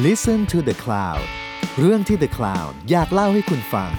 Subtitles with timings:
[0.00, 1.24] Listen to the Cloud
[1.78, 3.90] เรื่องที่ The Cloud อยากเล่าให้คุณฟัง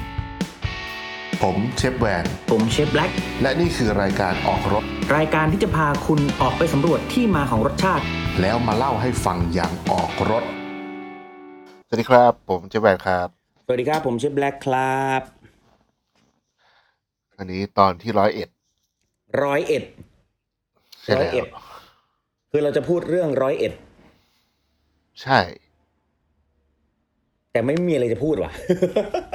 [1.41, 4.83] ผมเชฟแวน ผมเชฟแบล็กและนี่คือรายการออกรถ
[5.17, 8.03] รายการที่จะพาคุณออกไปสำรวจที่มาของรสชาติ
[8.41, 10.43] แล้วมาเล่าให้ฟังอย่างออกรถ
[11.87, 13.27] สวัสดีครับ ผมเชฟแวนครับ
[13.65, 15.21] สวัสดีครับ ผมเชฟแบล็กครับ
[17.37, 18.49] อันนี้ตอนที่ร้อยเอ็ด
[19.43, 19.83] ร้อยเอ็ด
[21.03, 21.47] ใช่ร้อยแล้เอ็วด
[22.51, 23.73] คือเราจะพูดเรื่องร้อยเอ็ด
[25.23, 25.39] ใช่
[27.53, 28.51] แต่ไม่มีอะไรจะพูดว่ะ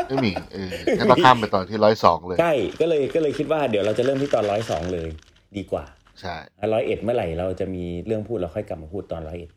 [0.08, 0.68] ไม่มีเออ
[0.98, 5.08] งั้นเราข้ามไปตอนที่ร้อยสองเลย ใช่ก็เลยก็เลยคิดว่าเดี๋ยวเราจะเริ่มที่ตอนร้อยสองเลย
[5.56, 5.84] ดีกว่า
[6.20, 6.36] ใช่
[6.72, 9.50] ร้อยเอ็ดเมื่อไหร่เราจะมีเรื่องพูดเราค่อยกลับมาพูดตอนร้อยเอ็ด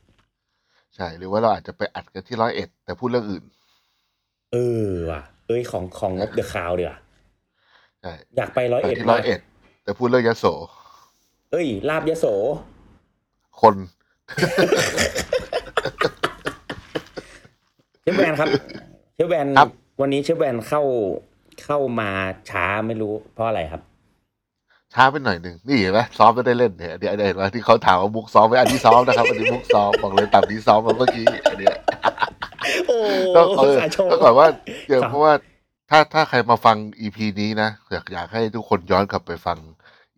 [0.96, 3.44] ใช่หรือว่าเราอาจจะไปอัดกันที่ร้อยเอ็ดแต่พูดเรื่องอื่น
[4.52, 6.98] เออว่ะ เอ้ยของของงบเดอะคาวเดี๋ยวา
[8.02, 9.40] ใช่อยากไปร้อยไปเอ็ดที่ร้อยเอ็ด
[9.84, 10.46] แต่พูดเรื่องยโส
[11.52, 12.26] เอ้ยลาบยโส
[13.62, 13.76] คน
[18.02, 18.48] เชฟแวนครับ
[19.16, 19.70] เชฟแวนครับ
[20.02, 20.82] วันนี้เชฟแวนเข้า
[21.66, 22.10] เข้ามา
[22.50, 23.82] ช้าไม่รู้เพราะอะไรครับ
[24.94, 31.76] ช้าไปหน่อยหนึ่งนี่เห็นไหมซ้อมไม่ได้เล่นเนี่ยเดี๋ยวเห็นว่าที่เขาถามว่ามุกซ้อมไหมอันนี้ซ้อมนะครับอันนี้มุกซ้อมบอกเลยตับนี้ซ้อมมาเมื่อกี้อันเนี้ย
[32.88, 32.98] โอ้
[33.36, 34.48] ต้องเออสายโชว์ ต้องก่อนว่า
[34.88, 35.34] เดี๋ยวครับเพราะว่า
[35.90, 39.58] ถ้าถ้าใครมาฟังอีพีนี้นะอยากอยากให้ทุกคนย้อนกลับไปฟัง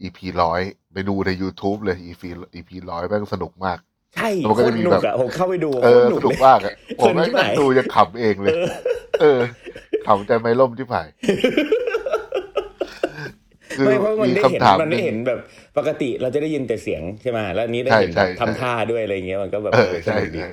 [0.01, 0.61] อีพีร้อย
[0.93, 3.79] ไปดูใน YouTube เลยอีพีอีพีร้อยแม่งสนุกมาก
[4.15, 8.67] ใช่มันโคก็ตจะรมีหนุแบกบอะผมเข้าไปดูเออโคสตรหนุนุกกเลยมากอะผมแม่งเพลินชิบหายนั่งดูยังขำเองเลย เออ
[9.21, 9.39] เออ
[10.07, 11.07] ขำใจไม่ล่มที่ผ่าย
[13.77, 15.39] คือไม่เพราะมันมีได้เห็นคำถามมันได้เห็นหงแบบ
[15.77, 20.49] ปกติเราจะได้ยินแต่เสียงใช่ไหมแล้วอันนี้ได้เห็นใช่แบบใช่ทำท่าด้วยอะไรเงี้ยมันก็แบบเออสใช่นุกดีใช่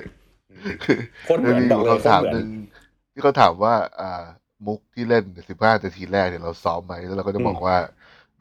[1.25, 2.47] โคนเหมือนมีบอกเลยโคคำนถามเหมือนหนึ่ง
[3.13, 4.23] ที่เขาถามว่า อ่า
[4.67, 7.77] มุกที่เล่นสิบห้านาทีแรกเนี่ยเราซ้อมไหมแล้วเราก็จะบอกว่า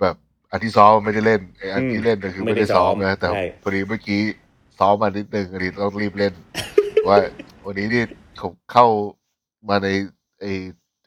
[0.01, 0.17] แบบ
[0.51, 3.29] อันที่ซ้อมไม่ได้เล่นไอ้อันที่เล่นเนี่ยคือไม่ได้ซ้อมนะแต่
[3.63, 4.21] พอดีเมื่อกี้
[4.81, 6.35] ซ้อมมานิดนึงอันนี้ต้องรีบเล่น
[7.09, 7.17] ว่า
[7.65, 8.03] วันนี้นี่
[8.41, 8.87] ผมเข้า
[9.69, 9.89] มาใน
[10.41, 10.45] ไอ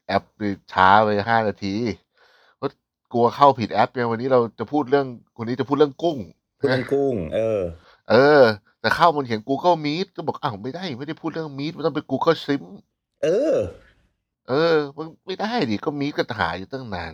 [0.08, 1.76] แอปนี่ช้าไปห้านาที
[2.62, 2.68] ก็
[3.14, 5.08] กลัวเข้าผิดแอปเนี่ยวันนี้เราจะพูดเรื่อง
[5.40, 6.18] วันนี้จะพูดเรื่องกุ้ง
[6.60, 7.62] พูดเรื่องกุ้ง เออ
[8.12, 8.42] เออ
[8.82, 12.64] แต่เข้ามันเขียน Google Meet ก็บอกอ้าวไม่ได้ไม่ได้พูดเรื่อง Meet มันต้องเป็น Google Sim
[13.24, 13.56] เออ
[14.50, 17.12] เออ มันไม่ได้ดิก็มีก็หาอยู่ตั้งนาน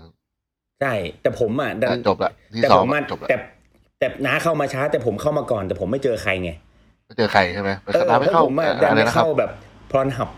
[0.81, 3.37] ใช่แต่ผมอะดันอะจบละที่แต่สผองมมาจบละแต่
[3.99, 6.51] แต่น้าเข้ามาช้า แต่ผมเข้ามาก่อน แต่ผมไม่เจอใครไง
[7.05, 9.51] ไม่เจอใครใช่ไหมไปเอสอตาร์ทไม่เพเข้าราะผมอะอะดันอะไรไม่นะครับเข้าแบบ
[9.91, 10.29] พรอนหับ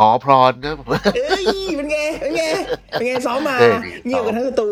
[0.00, 0.74] อ๋อพรอนนะ
[1.14, 1.46] เอ้ย
[1.76, 2.44] เป็นไงเป็นไง
[2.92, 4.68] เป็นไงซ้อมมาเท่ดีเงียบกันทั้งประตู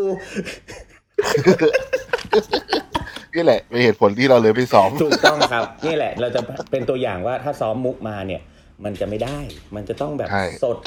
[3.35, 6.41] นี่แหละเป็นเหตุผลที่เราเลยไปซ้อมถูกต้องครับ นี่แหละ เราจะ
[6.71, 8.41] เป็นตัวอย่างว่าถ้าซ้อมมุกมาเนี่ย
[8.83, 9.39] มันจะไม่ได้
[9.75, 10.77] มันจะต้องแบบใช่สด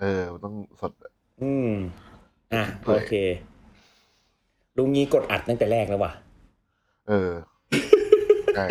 [0.00, 0.92] เออมันต้องสด
[1.42, 1.70] อืม
[2.54, 3.12] อะเปื่โออยเค
[4.76, 6.12] ลุงงี้กดอัดตั้งแต่แรกแล้วว่ะ
[7.08, 7.30] เออ
[8.56, 8.66] ใช่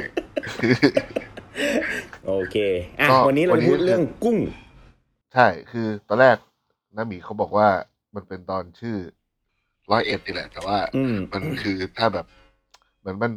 [2.25, 2.55] โอเค
[2.99, 4.37] อะก็วันนี้เราวันนี้ พูดเรื่องกุ้ง
[5.33, 6.37] ใช่ คือตอนแรก
[6.95, 7.67] น้าหมีเขาบอกว่า
[8.15, 8.97] มันเป็นตอนชื่อ
[9.91, 12.25] ร้อยเอ็ดนี่แหละ แต่ว่าอืม มันคือถ้าแบบ
[12.99, 13.31] เหมือนมัน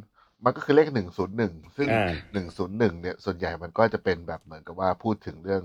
[0.44, 5.62] มันก็คือเลขหนึ่งศูนย์หนึ่งซึ่งอ่า หนึ่งศูนย์หนึ่งเนี่ย ส่วนใหญ่มันก็จะเป็นแบบเหมือนกับว่าพูดถึงเรื่อง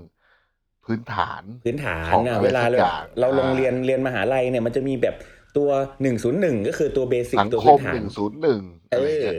[0.84, 5.14] พื้นฐาน พื้นฐานของอะอะไรเวลาสักเราอย่าง เราลงอ่าเรียนเรียนมหาลัยเนี่ยมันจะมีแบบ
[5.56, 5.70] ตัว
[6.02, 9.36] หนึ่งศูนย์หนึ่งก็คือตัวเบสิกสังตัวคพื้มนฐาหนนึ่งศูนย์หนึ่งเออะไรอเงี้ย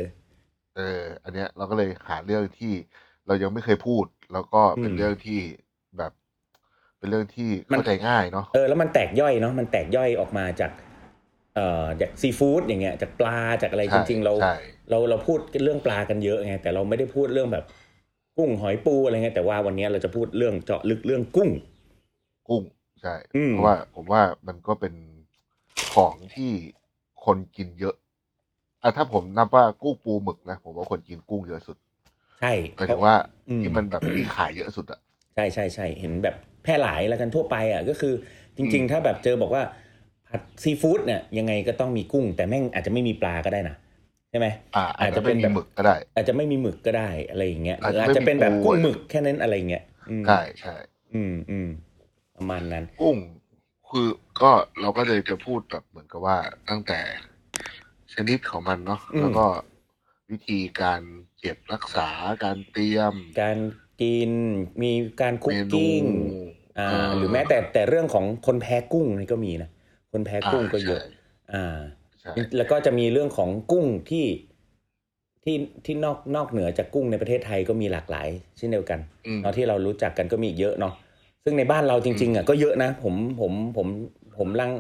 [0.76, 0.82] เออ
[1.24, 2.74] อันเนี้ยเราก็เลยหาเรื่องที่
[3.26, 5.40] เรายังไม่เคยพูด แล้วก็เป็นอืมเรื่องที่
[5.98, 6.12] แบบ
[6.98, 10.72] เป็นเรื่องที่มันเข้าใจง่ายเนาะเออแล้วมันแตกย่อยเนาะมันแตกย่อยออกมาจาก
[11.56, 14.54] เอ่อจากซีฟู้ดอย่างเงี้ยจากปลาจากอะไรจใช่ริง ๆ เราใช่
[14.90, 17.66] เราเราพูดเรื่องปลากันเยอะไงแต่เราไม่ได้พูดเรื่องแบบ
[18.38, 21.50] กุ้งหอยปูอะไรเงี้ยแต่ว่าวันนี้เราจะพูดเรื่องเจาะลึกเรื่องกุ้ง
[22.48, 22.64] กุ้ง
[23.02, 24.94] ใช่อืมเพราะว่าผมว่ามันก็เป็น
[25.96, 26.52] ของที่
[27.26, 27.96] คนกินเยอะ
[28.82, 31.78] อะถ้าผมนับว่ากุ้งปูหมึกนะผมว่าคนกินกุ้งเยอะสุด
[32.40, 33.16] ใช่หมายถึงว่า
[33.50, 35.00] อืม ที่มันแบบมีขายเยอะสุดอะ
[35.36, 38.14] ใช่ใช่ใช่เห็นแบบแพร่หลายแล้วกันทั่วไปอะก็คือ
[38.58, 39.64] จริงอืมๆถ้าแบบเจอบอกว่า
[40.28, 43.76] ผัดซีฟู้ดเนี่ยยังไงก็ต้องมีกุ้ง แต่แม่งอาจจะไม่มีปลาก็ได้นะ
[44.30, 50.76] ใช่ไหม อ่า อาจอาจจะจะเป็ไม่นมีแบบ หมึกก็ได้ อาจจะไม่มีหมึกก็ได้อะไรอย่างเงี้ยหอาจรือจะอาจจะเป็นแบบไม่มีปูกุ้งหมึกแค่นั้นอะไรเงี้ยอืมใช่ใช่
[51.14, 51.68] อืมอืม
[52.38, 53.18] ประมาณนั้น กุ้ง
[53.90, 54.08] คือ
[54.42, 54.52] ก็
[54.82, 56.38] เราก็เลยจะพูดแบบเหมือนกับว่า
[56.70, 57.00] ตั้งแต่
[58.14, 59.46] ชนิดของมันเนาะอืม แล้วก็
[60.32, 61.02] วิธีการ
[61.40, 62.10] เก็บรักษา
[62.44, 63.58] การเตรียมการ
[64.02, 64.32] กิน
[64.84, 64.92] มี
[65.22, 66.04] การคุกเมนู กิ้ง
[66.80, 69.70] อ่าอ่าหรือแม้แต่แต่เรื่องของคนแพ้กุ้งนี่ก็มีนะ
[70.12, 71.02] คนแพ้กุ้งก็เยอะ
[71.54, 71.78] อ่า
[72.22, 74.26] ใช่แล้วก็จะมีเรื่องของกุ้งที่
[75.44, 75.56] ที่
[75.86, 78.28] ที่นอกนอกเหนือจากกุ้งในประเทศไทยก็มีหลากหลาย
[78.58, 80.94] เช่นเดียวกัน อืม เนาะที่เรารู้จักกันก็มีอีกเยอะเนาะ
[81.44, 83.88] ซึ่งในบ้านเราจริง ๆอะก็เยอะนะผมผมผม
[84.38, 84.72] ผมลัง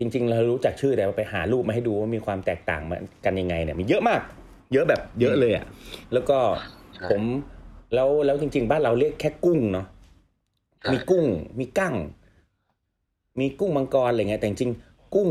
[0.00, 4.20] จริง ๆ เรารู้จักชื่อแต่ว่าไปหารูปมาให้ดูว่ามีความแตกต่างมากันยังไงเนี่ยมีเยอะมาก
[4.72, 5.66] เยอะแบบเยอะเลยอะ
[6.12, 6.38] แล้วก็
[6.96, 7.22] ใช่ผม
[7.94, 9.86] แล้วแล้วจริง ๆ บ้านเราเรียกแค่กุ้งเนาะ
[10.92, 11.24] มีกุ้ง
[11.58, 11.94] มีกั้ง
[13.40, 15.30] มีกุ้งมังกรอะไรเงี้ยแต่จริงๆกุ้ง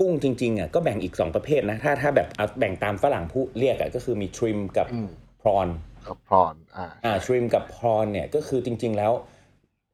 [0.00, 5.10] กุ้งจริง ๆอะก็แบ่งอีกสองประเภทนะ ถ้าถ้าแบบเอาแบ่งตามฝรั่งผู้เรียกอะก็คือมีทริมกับอืม
[5.40, 5.68] พรอน
[6.08, 9.12] กับพรอนอ่าอ่าทริมกับพรอนเนี่ยก็คือจริง ๆ แล้ว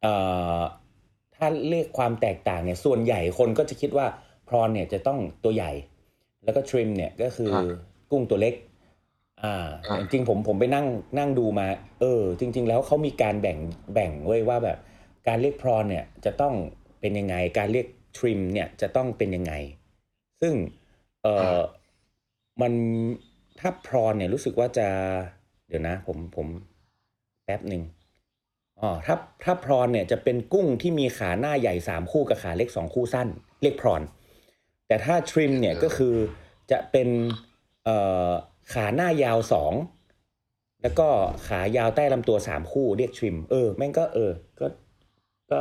[0.02, 0.14] เอ่
[0.58, 0.60] อ
[1.38, 4.06] ถ้าเรียกความแตกต่างเนี่ยส่วนใหญ่คนก็จะคิดว่า
[4.48, 5.72] พรอนเนี่ยจะต้องตัวใหญ่
[6.44, 7.62] แล้วก็ทริมเนี่ยก็คืออา
[8.10, 8.54] กุ้งตัวเล็ก
[9.42, 10.86] อ่าอ่าจริงๆผมผมไปนั่ง
[11.18, 11.66] นั่งดูมา
[12.00, 13.58] เออ จริง ๆ แล้วเขามีการแบ่ง
[13.94, 14.78] แบ่งไว้ว่าแบบ
[15.28, 16.54] การเรียกพรอนเนี่ยจะต้อง
[17.00, 17.86] เป็นยังไง การเรียก
[18.18, 19.52] ทริมเนี่ยจะต้องเป็นยังไง
[20.40, 20.54] ซึ่ง
[21.22, 21.58] เออ
[22.60, 22.72] มัน
[23.60, 24.88] ถ้าพรอนเนี่ยรู้สึกว่าจะ
[25.68, 26.46] เดี๋ยวนะ ผมผม
[27.44, 27.82] แป๊บหนึ่ง
[28.80, 33.28] อ๋อถ้าถ้าพรอนเนี่ยจะเป็นกุ้งที่มีขาหน้าใหญ่สามคู่กับขาเล็กสองคู่สั้น
[33.62, 34.02] เรียกพรอน
[34.86, 36.14] แต่ถ้าทริมเนี่ยเออก็คือ
[36.70, 37.08] จะเป็น
[37.84, 37.96] เอ่
[38.26, 38.28] อ
[38.72, 39.72] ขาหน้ายาวสอง
[40.82, 41.08] แล้วก็
[41.48, 44.30] ขายาวใต้ลำตัวสามคู่เรียกทริม เออแม่งก็เออ
[44.60, 44.66] ก็
[45.50, 45.58] ก็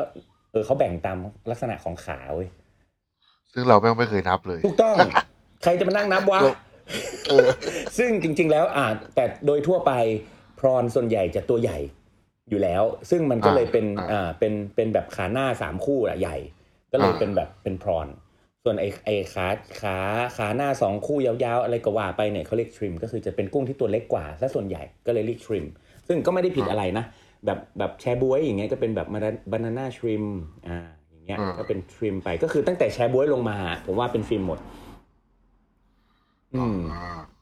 [0.52, 1.18] เออเขาแบ่งตาม
[1.50, 2.50] ลักษณะของขาเว้ย
[3.54, 4.96] ซึ่งเราแม่งไม่เคยนับเลย ถูกต้อง
[5.64, 6.42] ใครจะมานั่งนับวะ
[7.30, 7.48] เออ
[7.98, 8.86] ซึ่งจริง ๆ แล้วอ่า
[9.16, 9.92] แต่โดยทั่วไป
[10.60, 11.80] พรอนส่วนใหญ่จะตัวใหญ่
[12.50, 16.38] อยู่แล้ว ซึ่งมันก็เลยเป็นอ่าอ่าเป็นเป็นแบบขาหน้าสามคู่อะใหญ่
[16.92, 18.08] ก็เลยอ่าเป็นแบบเป็นพรอน
[18.64, 19.48] ส่วนไอ้ไอ้ขา
[19.82, 19.98] ขา
[20.38, 25.66] ขาหน้าสองคู่ยาวๆ อะไรก็ว่าไปเนี่ยเขาเรียกทริมก็คือจะเป็นกุ้งที่ตัวเล็กกว่าซะส่วนใหญ่ก็เลยเรียกทริม
[26.08, 27.06] ซึ่งก็ไม่ได้ผิดอะไรนะ
[27.46, 29.08] แบบแบบแชบวยอย่างเงี้ยก็เป็นแบบ
[29.52, 30.24] บานาน่าทริม
[30.68, 30.78] อ่า
[31.12, 34.60] อย่างเงี้ยอ่าก็เป็นทริมไปก็คือตั้งแต่แชบวยลงมาผมว่าเป็นทริมหมด
[36.56, 36.78] อืม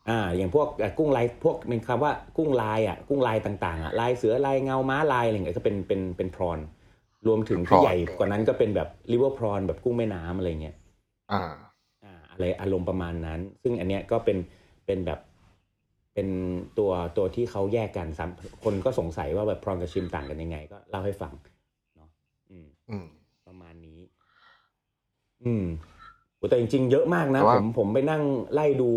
[0.10, 6.60] อ่าอ่าอย่างพวกเอ่อกุ้งลายพวกเป็นคำว่ากุ้งลายอะกุ้งลายต่างๆอะลายเสือลายเงาม้าลายอะไรอย่างเงี้ยก็เป็นเป็นเป็นพรอน
[7.28, 10.76] รวมถึงที่ prawn ใหญ่กว่านั้นก็เป็นแบบริเวอร์พรอนแบบกุ้งแม่น้ำอะไรเงี้ย
[11.32, 11.42] อ่า
[12.04, 14.38] อ่าอะไรอารมณ์ประมาณนั้น ซึ่งอันเนี้ยก็เป็น
[14.86, 15.20] เป็นแบบ
[16.14, 16.28] เป็น
[16.78, 21.34] ตัวตัวที่เขาแยกกันซ้ำคนก็สงสัยว่าแบบพรอนกับชิมต่างกันยังไง ก็เล่าให้ฟัง
[21.96, 22.10] เนาะ
[22.50, 23.06] อืมอืม
[23.48, 24.00] ประมาณนี้
[25.44, 25.93] อืมโอ้
[26.50, 28.24] แต่จริงๆ เยอะมากนะ แต่ว่าผมผมไปนั่ง
[28.54, 28.92] ไล่ดู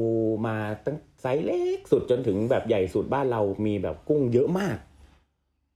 [0.47, 4.77] มาตั้งไซส์เล็กสุดจนถึงแบบใหญ่สุดบ้านเรามีแบบกุ้งเยอะมาก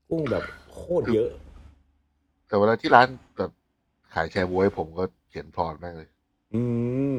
[0.09, 1.29] กุ้งแบบโคตรเยอะ
[2.47, 3.07] แต่เวลาที่ร้าน
[3.37, 3.51] แบบ
[4.13, 6.09] ขายแชร์บวยผมก็เขียนพรอนแม่งเลย
[6.53, 6.61] อื
[7.13, 7.15] ม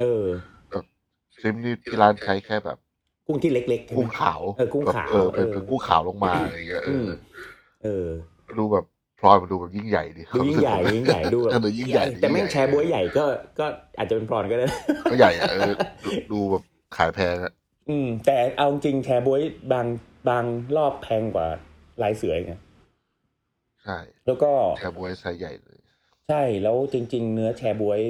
[0.00, 0.26] เออ
[1.40, 2.78] ซิมนี่ที่ร้านใช้แค่แบบ
[3.26, 7.08] กุ้งที่เล็กๆใช่ไหม กุ้งขาวเออกุ้งขาวแบบเออเป็นเออ เป็นกุ้งขาวลงมาอะไรอย่างเงี้ยเออือม
[7.84, 8.08] เออ
[8.58, 8.84] ดูแบบ
[9.22, 13.24] พรอนมันดูแบบยิ่งใหญ่ดิดูยิ่งใหญ่ยิ่งใหญ่ดูแบบเออดูยิ่งใหญ่ แต่แม่งแชร์บวยใหญ่ก็
[13.58, 13.66] ก็
[13.98, 14.66] อาจจะเป็นพรอนก็ได้
[15.10, 15.70] ก็ใหญ่อะเออดู
[16.32, 16.62] ดูแบบ
[16.96, 17.52] ขายแพงอะ
[17.88, 19.40] อืม แต่เอาจริงแชร์บวย
[19.72, 19.86] บาง
[20.28, 20.44] บาง
[20.76, 21.46] รอบแพงกว่า
[22.02, 22.60] ลายเสืออีกนะ
[23.84, 25.78] ใช่ แล้วก็แชร์บวยไซส์ใหญ่เลย
[26.28, 28.00] ใช่แล้วจริง ๆ เนื้อแชร์บวย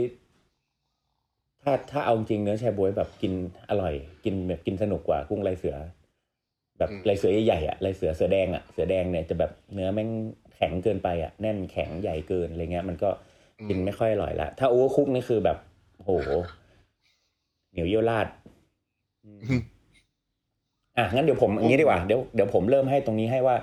[1.63, 3.33] ถ้าถ้าเอาจริงเนื้อแชร์บวยแบบกิน
[3.71, 3.95] อร่อย
[4.25, 5.77] กินแบบกินสนุกกว่ากุ้งลายเสือ
[6.79, 10.11] แบบอืมลายเสือใหญ่ๆอะลายเสือเสือแดงอะเสือแดงเนี่ยจะแบบเนื้อแม่ง
[10.42, 13.11] แข็งเกินไปอะแน่นแข็งใหญ่เกินอะไรเงี้ย มันก็
[13.69, 15.59] กินไม่ค่อยอร่อยละถ้า overcook นี่คือแบบ
[15.99, 16.11] โห
[17.71, 18.27] เหนียวเยี่ยวราด
[19.25, 19.63] อืม
[20.99, 23.57] อะงั้นเดี๋ยวผมอย่างนี้ดีกว่าเดี๋ยวเดี๋ยวผมเริ่มให้ตรงนี้ให้ว่า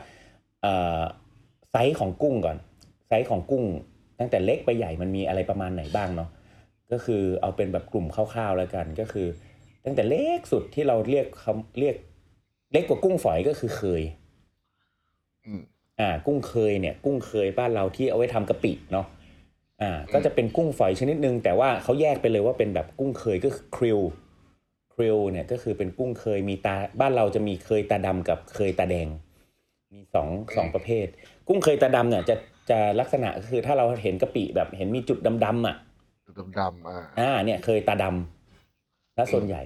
[0.62, 1.02] เอ่อ
[1.72, 2.58] ไซส์ของกุ้งก่อน
[3.08, 3.64] ไซส์ของกุ้ง
[4.20, 6.30] ตั้งแต่เล็กไปใหญ่มันมีอะไรประมาณไหนบ้างเนาะ
[6.92, 9.28] ก็คือเอาเป็นแบบกลุ่มคร่าวๆแล้วกัน ก็คือ
[9.86, 11.96] ตั้งแต่เล็กสุดที่เราเรียกคำเรียก
[12.72, 14.02] เล็กกว่ากุ้งฝอยก็คือเคย
[16.00, 19.06] อืมอ่ากุ้งเคยเนี่ยกุ้งเคยบ้านเราที่เอาไว้ทำกะปิเนาะ
[19.82, 24.00] อ่าก็จะเป็นกุ้งฝอยชนิดหนึ่งแต่ว่าเขาแยกไปเลยว่าเป็นแบบกุ้งเคยก็คือคริล
[24.94, 29.08] คริลเนี่ยก็คือเป็นกุ้งเคยมีตาบ้านเราจะมีเคยตาดำกับเคยตาแดง
[29.94, 31.08] มีสองสองประเภท
[31.48, 32.36] กุ้งเคยตาดำเนี่ยจะ
[32.70, 35.76] จะลักษณะก็คือถ้าเราเห็นกะปิแบบเห็นมีจุดดำๆอะ
[36.26, 39.62] ดูดำๆอ่าอ่าเนี่ยเคยตาดำและส่วนใหญ่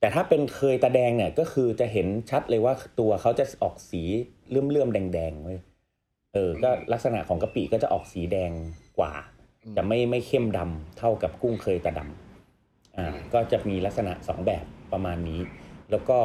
[0.00, 4.02] แต่ถ้าเป็นเคยตาแดงเนี่ยก็คือจะเห็นชัดเลยว่าตัวเขาจะออกสี
[4.50, 5.58] เลื่อมเลื่อมๆแดงๆเว้ย
[6.36, 8.50] เออ ก็ลักษณะของกะปิก็จะออกสีแดง
[8.98, 9.12] กว่า
[9.64, 15.40] อืมจะไม่ไม่เข้มดำเท่ากับกุ้งเคยตาดำอ่า ก็จะมีลักษณะสองแบบประมาณนี้
[15.90, 16.18] แล้วก็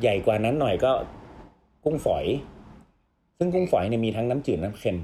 [0.00, 0.92] ใหญ่กว่านั้นหน่อยก็
[1.84, 2.24] กุ้งฝอย
[3.38, 4.98] ซึ่งกุ้งฝอยเนี่ยมีทั้งน้ำจืดน้ำเค็ม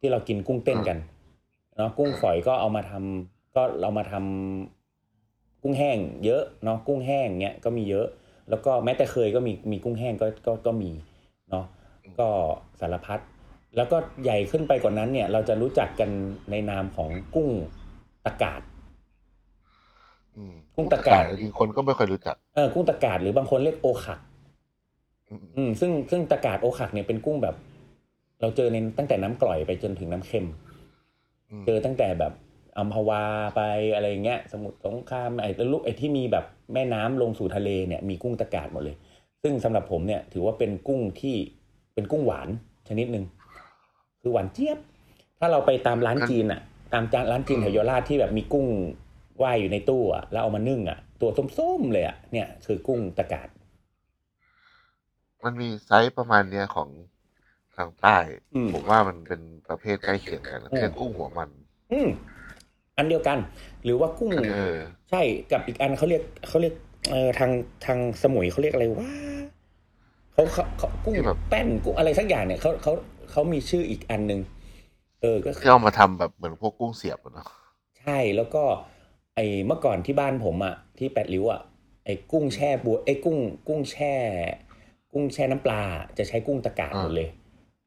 [0.00, 0.98] ที่เรากินกุ้งเต้นกัน
[1.76, 8.06] เนาะกุ้งฝอยก็เอามาทำก็เรามาทำกุ้งแห้ง เยอะเนาะกุ้งแห้งเนี้ยก็มีเยอะ
[8.50, 10.90] แล้วก็แม้แต่เคยก็มีมีกุ้งแห้งก็ก็ก็มี
[11.50, 11.64] เนาะ
[12.20, 12.28] ก็
[12.80, 13.20] สารพัด
[13.76, 16.10] แล้วก็ใหญ่ขึ้นไปกว่านั้นเนี่ย เราจะรู้จักกัน
[16.50, 17.50] ในนามของกุ้ง
[18.26, 18.62] ตะกาด
[20.36, 24.20] อืมกุ้งตะกาจริงๆคนก็ไม่ค่อยรู้จักเออกุ้งตะกาดหรือบางคนเรียกโอขัก
[25.30, 27.56] อืมอืม ซึ่งซึ่งตะกาดโอขักเนี่ยเป็นกุ้งแบบ
[28.40, 30.46] เราเจอในตั้งแต่น้ำกร่อยไปจนถึงน้ำเค็ม
[31.50, 32.32] อืมเจอตั้งแต่แบบ
[32.78, 33.24] อัมพวา
[33.56, 33.60] ไป
[33.94, 38.96] อะไรเงี้ย สมุทรสงครามไอ้ลูกไอ้ที่มีแบบแม่น้ำลงสู่ทะเลเนี่ยมีกุ้งตะกาดหมดเลย
[39.42, 41.36] ซึ่งสำหรับผมเนี่ย ถือว่าเป็นกุ้งที่
[41.98, 42.48] เป็นกุ้งหวาน
[42.88, 43.24] ชนิดหนึ่ง
[44.20, 44.78] คือหวานเจี๊ยบ
[45.38, 46.60] ถ้าเราไปตามร้านจีนอะ
[46.92, 48.66] ตามร้านจีนแถวเยาวราชที่แบบมีกุ้ง
[49.42, 53.48] ว่ายอยู่ในตู้อะแล้วเอามานึ่งอะ ตัวส้มๆเลยอะเนี่ยคือกุ้งตะกาด
[55.44, 56.88] มันมีไซส์ประมาณเนี้ยของ
[57.76, 58.16] ทางใต้
[58.54, 61.50] อืมผมว่ามันเป็นประเภทใกล้เคียงกันอืมเช่นกุ้งหัวมัน
[61.92, 62.08] อืม
[62.96, 63.38] อันเดียวกัน
[63.84, 64.78] หรือว่ากุ้งเออ
[65.10, 65.20] ใช่
[65.52, 66.74] กับอีกอันเขาเรียกเขาเรียก
[67.10, 67.50] เอ่อทาง
[67.86, 69.10] ทางสมุยเขาเรียกอะไรว่า
[70.38, 72.92] เขาเขาเขากุ้งที่แบบแป้นกุ้งอะไรสักอย่างเนี่ยเขาเขา
[73.30, 74.40] เขามีชื่ออีกอันหนึ่ง
[75.22, 77.46] เออก็คือที่เอามาทำแบบเหมือนพวกกุ้งเสียบอะเนาะ
[78.00, 78.64] ใช่แล้วก็
[79.34, 81.60] ไอ้เมื่อก่อนที่บ้านผมอะที่แปดริ้วอะ
[82.04, 84.14] ไอ้กุ้งแช่บัวไอ้กุ้ง กุ้งแช่
[85.12, 85.82] กุ้งแช่น้ำปลา
[86.18, 87.28] จะใช้กุ้งตะกาดหมดเลย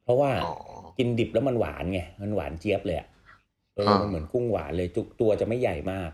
[0.04, 0.50] เพราะว่าอ๋อ
[0.98, 3.08] กินดิบแล้วมันหวานไงมันหวานเจี๊ยบเลยอะ
[3.76, 6.10] เอออ่ามัมันเหมือนกุ้งหวานเลยจุกตัวจะไม่ใหญ่มาก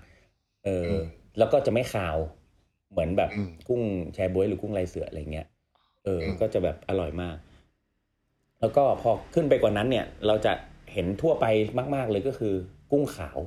[0.66, 2.18] เอออมแล้วก็จะไม่คาว
[2.92, 3.82] เหมือนแบบอืมกุ้ง
[4.14, 5.48] แชบ๊วยหรือกุ้งลายเสืออะไรเงี้ย
[6.08, 7.36] เอออมก็จะแบบอร่อยมาก
[8.60, 10.54] แล้วก็พอขึ้นไปกว่านั้นเนี่ย เราจะ
[10.94, 11.46] เห็นทั่วไป
[11.96, 12.54] มาก ๆ เลยก็คือ
[12.92, 13.40] กุ้งขาว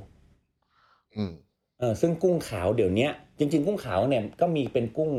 [1.15, 1.31] อืม
[1.79, 5.11] เออซึ่งกุ้งขาวเดี๋ยวเนี้ยจริง ๆ กุ้งขาวเนี่ยก็มีเป็นกุ้ง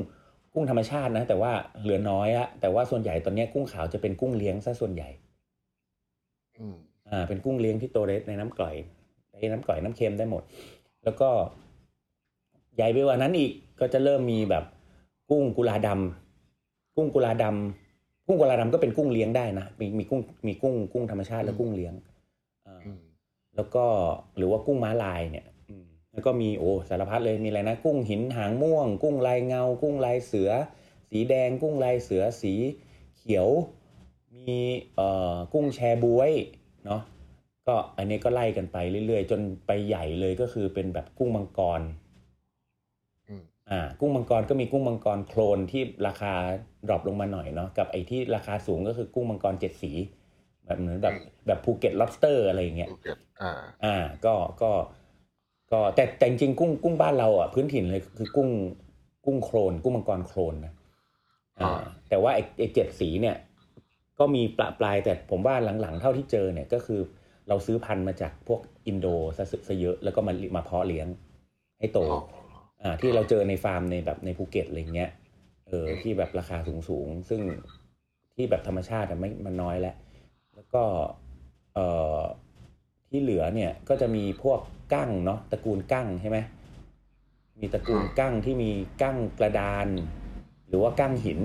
[0.54, 5.08] กุ้งธรรมชาตินะ แต่ว่าเหลือน้อยอะแต่ว่าส่วนใหญ่ตอนเนี้ยกุ้งขาวจะเป็นกุ้งเลี้ยงซะส่วนใหญ่
[6.58, 6.76] อืม
[7.10, 8.74] อ่า เป็นกุ้งเลี้ยงที่โตวเล็กในน้ำกร่อย
[9.32, 10.42] ในน้ำกร่อยน้ำเค็มได้หมด
[11.04, 11.28] แล้วก็
[12.76, 14.64] ใหญ่ไปกว่านั้นอีกก็จะเริ่มมีแบบ
[15.30, 16.21] กุ้งกุลาดำ
[16.96, 21.94] กุ้งกุลาดำกุ้งกุลาดำก็เป็นกุ้งเลี้ยงได้นะมีมีกุ้งมีกุ้งกุ้งธรรมชาติและกุ้งเลี้ยง
[22.66, 23.00] อ่าอืม
[23.56, 23.84] แล้วก็
[24.36, 30.50] หรือว่ากุ้งม้าลายเนี่ยอืมแล้วก็มีโอ้สารพัดเลยมีอะไรนะ กุ้งหินหางม่วง กุ้งลายเงา กุ้งลายเสือ
[31.10, 32.54] สีแดง กุ้งลายเสือสี
[33.16, 33.48] เขียว
[34.34, 34.60] มี
[34.96, 36.32] เอ่อกุ้งแชบวย
[36.86, 37.02] เนาะ
[37.66, 41.80] ก็อันนี้ก็ไล่กันไปเรื่อยๆ จนไปใหญ่เลยก็คือเป็นแบบกุ้งมังกร
[43.72, 46.32] อืมอ่ากุ้งมังกรก็มีกุ้งมังกรโคลนที่ราคา
[46.88, 49.92] drop ลงมาหน่อยเนาะกับไอ้ที่ราคาสูงก็คือกุ้งมังกรเจ็ดสี
[50.64, 51.14] แบบเหมือนแบบ
[51.46, 53.52] แบบภูเก็ต lobster อะไรอย่างเงี้ยภูเก็ตอ่า
[53.84, 54.70] อ่าก็ก็
[55.72, 58.48] ก็แต่แต่จริงๆกุ้งกุ้งบ้านเราอะพื้นถิ่นเลยคือกุ้ง
[59.26, 60.72] กุ้งโคลนกุ้งมังกรโคลนนะ
[61.60, 63.36] อ่าอ่าแต่ว่าไอ้ไอ้เจ็ดสีเนี่ย
[64.18, 67.00] ก็มีปลาปลายแต่ผมว่าหลังๆ เท่าที่เจอเนี่ยก็คือ
[67.48, 71.06] เราซื้อพันธุ์มาจากพวกอินโดซะซะเยอะแล้วก็มามาเพาะเลี้ยง
[71.78, 71.98] ให้โต
[72.82, 75.10] อ๋ออ่าที่เราเจอในฟาร์มในแบบในภูเก็ตอะไรเงี้ย
[75.68, 77.40] เอออืมที่แบบราคาสูงสูงๆซึ่ง
[78.36, 79.96] ที่แบบธรรมชาติอะไม่มันน้อยแล้ว
[80.54, 80.82] แล้วก็
[81.74, 81.86] เอ่
[82.18, 82.20] อ
[83.08, 84.60] ที่เหลือเนี่ยก็จะมีพวก
[84.94, 86.38] กั้งเนาะตระกูลกั้งใช่ไหม
[87.60, 88.70] มีตระกูลกั้งที่มี
[89.02, 89.88] กั้งกระดาน
[90.68, 91.40] หรือว่ากั้งหิน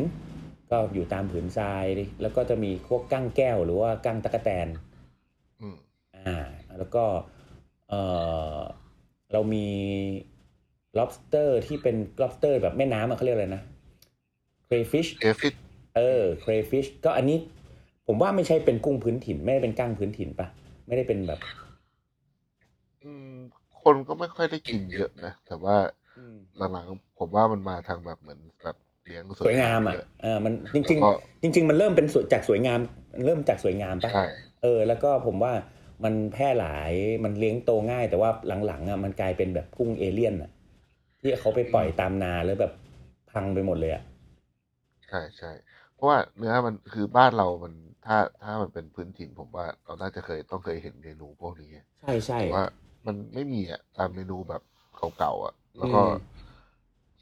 [0.71, 1.85] ก็อยู่ตามผืนทราย
[2.21, 4.67] แล้วก็จะมีพวกกั้งแก้ว หรือว่ากั้งตะกแตน
[5.61, 5.75] อืม
[6.15, 6.37] อ่า
[6.77, 7.03] แล้วก็
[7.89, 7.93] เอ
[8.55, 8.57] อ
[9.31, 9.67] เรามี
[10.97, 13.63] lobster ที่เป็น lobster แบบแม่น้ำอะเขาเรียกอะไรนะ
[14.67, 15.53] crayfish เอฟิต
[15.95, 17.37] เออ crayfish ก็อันนี้
[18.07, 20.47] ผมว่าไม่ใช่เป็นกุ้งพื้นถิ่น ไม่ได้เป็นกั้งพื้นถิ่นปะ
[20.87, 21.39] ไม่ได้เป็นแบบ
[23.03, 23.35] อืม
[23.83, 25.75] คนก็ไม่ค่อยได้กินเยอะนะ แต่ว่า
[26.17, 28.75] อืมหลังๆผมว่ามันมาทางแบบเหมือนแบบ
[29.05, 32.79] เลี้ยงสวยงามอะเยเออมันจริงแล้วก็ๆจริง ๆ มันเริ่มเป็นสวยจากสวยงาม
[33.13, 34.25] มันเริ่มจากสวยงามปะใช่
[34.63, 35.53] เออ แล้วก็ผมว่า
[36.03, 36.91] มันแพร่หลาย
[37.23, 38.29] มันเลี้ยงโตง่าย แต่ว่า
[38.65, 40.49] หลังๆอะมันกลายเป็นแบบกุ้งเอเลี่ยนอะ
[41.21, 42.73] ที่เขาไปปล่อยตามนาแล้วแบบ
[43.31, 44.03] พังไปหมดเลยอะ
[45.07, 45.51] ใช่ใช่
[45.93, 47.73] เพราะว่าเนื้อมันคือบ้านเรามัน
[48.05, 51.69] ถ้าถ้ามันเป็นพื้นถิ่นผมว่าเราน่าจะเคยต้องเคยเห็นเมนูพวกนี้
[51.99, 52.63] ใช่ใช่แต่ว่า
[53.05, 54.61] มันไม่มีอะตามเมนูแบบ
[55.17, 56.11] เก่าๆอะ แล้วก็อืม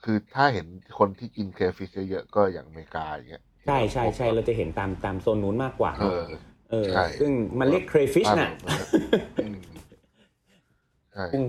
[0.03, 0.67] คือถ้าเห็น
[0.99, 6.25] คนที่กินเคฟิชเยอะๆก็อย่างอเมริกาอย่างเงี้ยใช่ใช่ใช่เราจะเห็นตามตามโซนนู้นมากกว่าเออ
[6.71, 8.87] เออใช่ซึ่งมันเรียก crayfish น่ะบ้านเรา
[9.43, 9.59] อืม
[11.13, 11.43] ใช่กุ้ง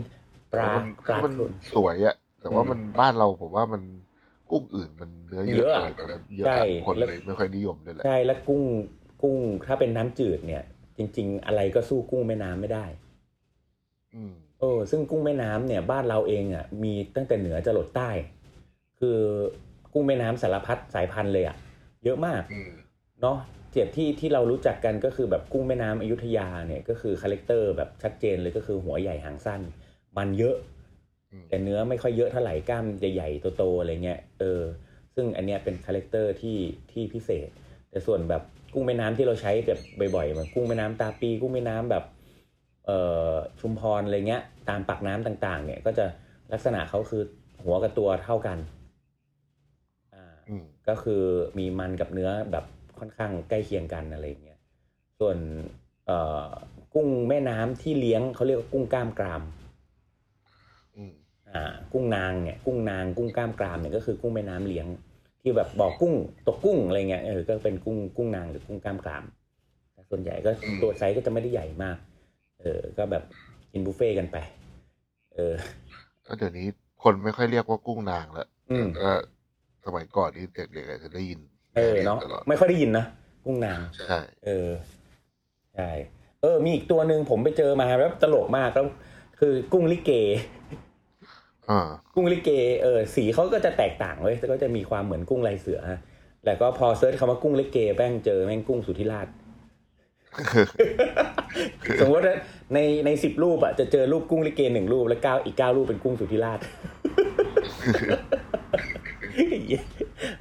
[0.52, 3.82] ปลาแล้วมันปลามันโคลนสวยอะ แต่ว่าอืมมันบ้านเราผมว่ามัน
[4.50, 8.62] กุ้งอื่นมันเนื้อเยเยอะอะอะไรกันแล้วเยอะใช่อะคนแล้วเลยไม่ค่อยนิยมเลยแหละใช่แล้วกุ้ง
[9.22, 9.36] กุ้ง
[9.66, 10.62] ถ้าเป็นน้ำจืดเนี่ย
[10.98, 12.86] จริง ๆ อะไรก็สู้กุ้งแม่น้ำไม่ได้
[14.14, 18.10] อืมเออซึ่งกุ้งแม่น้ำเนี่ย บ้านเราเองอะมีตั้งแต่เหนือจรดใต้
[19.00, 19.18] คือ
[19.92, 21.56] กุ้งแม่น้ำสารพัดสายพันธุ์เลยอะ
[22.04, 22.70] เยอะมากอืม
[23.22, 23.38] เนาะ
[23.70, 29.60] เจียบที่ที่เรารู้จักกันก็คือแบบกุ้งแม่น้ำอยุธยาเนี่ยก็คือ character แบบชัดเจนเลยก็คือหัวใหญ่หางสั้น
[30.16, 30.75] มันเยอะอืม
[31.48, 34.62] แต่เนื้อไม่ค่อยเยอะเท่าไหร่กล้ามใหญ่ๆโตๆอะไรเงี้ยเออ
[35.14, 36.58] ซึ่งอันเนี้ยเป็น character ที่
[36.92, 37.48] ที่พิเศษ
[37.90, 39.80] แต่ส่วนแบบกุ้งแม่น้ำที่เราใช้แบบ
[40.16, 42.04] บ่อยๆเหมือนกุ้งแม่น้ำตาปีกุ้งแม่น้ำแบบ
[42.86, 42.98] เอ่
[43.30, 46.06] อชุมพรอะไรเงี้ย ตามปากน้ำต่าง ๆ เนี่ย ก็จะ
[46.52, 47.22] ลักษณะเขาคือ
[47.64, 48.58] หัวกับตัวเท่ากัน
[50.14, 51.22] อ่าอืมก็คือ
[51.58, 52.64] มีมันกับเนื้อแบบ
[52.98, 54.58] ค่อนข้างใกล้เคียงกันอะไรอย่างเงี้ย
[55.18, 55.36] ส่วน
[56.06, 56.48] เอ่อ
[56.94, 59.65] กุ้งแม่น้ำที่เลี้ยงเขาเรียกว่ากุ้งกล้ามกรามอืมอ่า
[61.92, 64.86] กุ้งนางเนี่ยกุ้งนางกุ้งกล้ามกรามเนี่ยก็คือกุ้งแม่น้ำเลี้ยง
[65.42, 66.14] ที่ที่แบบบอกกุ้ง
[66.46, 69.24] ตกกุ้งอะไรเงี้ยเออก็เป็นกุ้งกุ้งนางหรือกุ้งกล้ามกราม
[69.92, 70.50] แต่ส่วนใหญ่ก็
[70.82, 71.96] ตัวไซส์ก็จะไม่ได้ใหญ่มาก
[72.60, 73.22] เออก็แบบ
[73.72, 74.36] กินบุฟเฟ่ต์กันไป
[75.34, 75.54] เออ
[76.26, 76.66] ก็เดี๋ยวนี้
[77.02, 79.10] คนไม่ค่อยเรียกว่ากุ้งนางแล้วอืมก็
[79.84, 81.40] สมัยก่อนนี่เด็กๆอาจจะได้ยิน
[81.76, 83.04] เออเนาะตลอดไม่ค่อยได้ยินนะ
[83.44, 84.70] กุ้งนางใช่เออ
[85.74, 85.90] ใช่
[86.42, 88.86] เออ มีอีกตัวหนึ่งผมไปเจอมาแล้วตลกมากแล้ว
[89.40, 90.85] คือกุ้งลิเกอ่า
[92.14, 92.50] กุ้งลิเก
[92.82, 96.00] เออสีเขาก็จะแตกต่างเว้ยก็จะมีความเหมือนกุ้งลายเสือฮะ
[96.44, 99.28] แต่ก็พอเซิร์ชคำว่ากุ้งลิเกแป้งเจอแม่งกุ้งสุธิราช
[102.00, 102.36] สมมติว่า
[102.74, 106.60] ในในสิบรูปอะจะเจอรูปกุ้งลิเกหนึ่งรูปแล้วเก้าอีกเก้ารูปเป็นกุ้งสุธิราช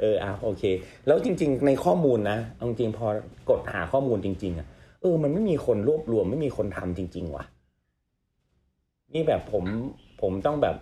[0.01, 0.63] เอออะโอเค
[1.07, 3.07] แล้วจริง ๆ ในข้อมูลนะเอาจริงๆพอ
[3.49, 4.67] กดหาข้อมูลจริง ๆอะ
[5.01, 7.45] เออ มันไม่มีคนรวบรวมไม่มีคนทำจริง ๆ ว่ะ
[9.13, 9.63] นี่แบบผม
[10.21, 10.75] ผมต้องแบบ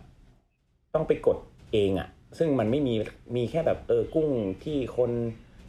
[0.95, 1.37] ต้องไปกด
[1.73, 2.07] เองอะ่ะ
[2.37, 2.93] ซึ่งมันไม่มี
[3.35, 4.27] มีแค่แบบเออกุ้ง
[4.63, 5.11] ที่คน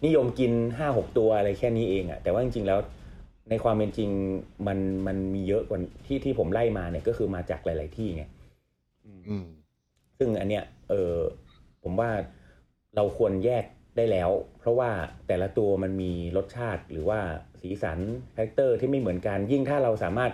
[0.05, 2.79] นิยมกินห้าหกตัวอะไรแค่นี้เองอะ่ะแต่ว่าจริงๆแล้ว
[3.51, 4.11] ในความเป็นจริง
[4.67, 8.25] มันมันมีเยอะกว่าที่ที่ผมไล่มาเนี่ยก็คือมาจากหลาย ๆ ที่ไง
[9.07, 9.47] อืม
[10.19, 11.15] ซึ่งอันเนี้ยเออ
[11.83, 12.11] ผมว่า
[12.97, 13.65] เราควรแยก
[13.97, 14.91] ได้แล้ว เพราะว่า
[15.29, 17.21] แต่ละตัวมันมีรสชาติหรือว่า
[17.61, 17.99] สีสัน
[18.35, 20.33] character ที่ไม่เหมือนกันยิ่งถ้าเราสามารถ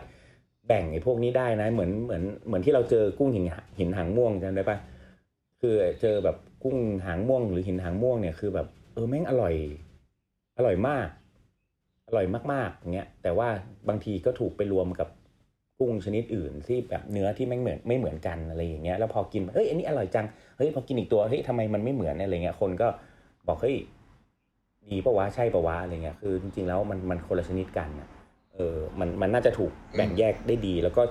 [0.73, 3.45] แบ่งไอ้พวกนี้ได้นะ เหมือนเหมือนเหมือนที่เราเจอกุ้งหิน
[3.79, 4.79] หินหางม่วงจำได้ปะ
[5.61, 9.55] คือเจอแบบกุ้งหางม่วง หรือหินหางม่วงเนี่ยคือแบบ เออแม่งอร่อย
[10.57, 11.09] อร่อยมาก
[12.09, 13.49] อร่อยมากๆอย่างเงี้ยแต่ว่า
[13.89, 15.09] บางทีก็ถูกไปรวมกับ
[15.81, 22.89] กุ้งชนิดอื่นที่แบบเนื้อที่ไม่เหมือนไม่เหมือนกันอะไรอย่างเงี้ยแล้วพอกินเฮ้ยอันนี้อร่อยจังเฮ้ยพอกินอีกตัวเฮ้ยทำไมมันไม่เหมือนอะไรเงี้ยคนก็
[23.49, 23.77] บอกเฮ้ย
[24.91, 28.09] ดีปะวะใช่ปะวะอะไรเงี้ยคือจริงๆแล้วมันมันคนละชนิดกันนะ
[28.55, 31.03] เออมันมันน่าจะถูกแบ่งแยกได้ดี แล้วก็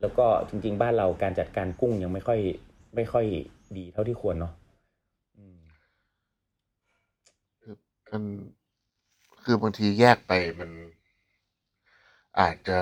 [0.00, 2.40] แล้วก็จริง ๆ บ้านเราการจัดการกุ้งยังไม่ค่อย
[2.96, 3.26] ไม่ค่อย
[3.76, 4.52] ดีเท่าที่ควรเนาะ
[5.36, 5.58] อืม
[8.10, 8.22] มัน
[9.44, 10.70] คือบางทีแยกไปมัน
[12.40, 12.78] อาจจะ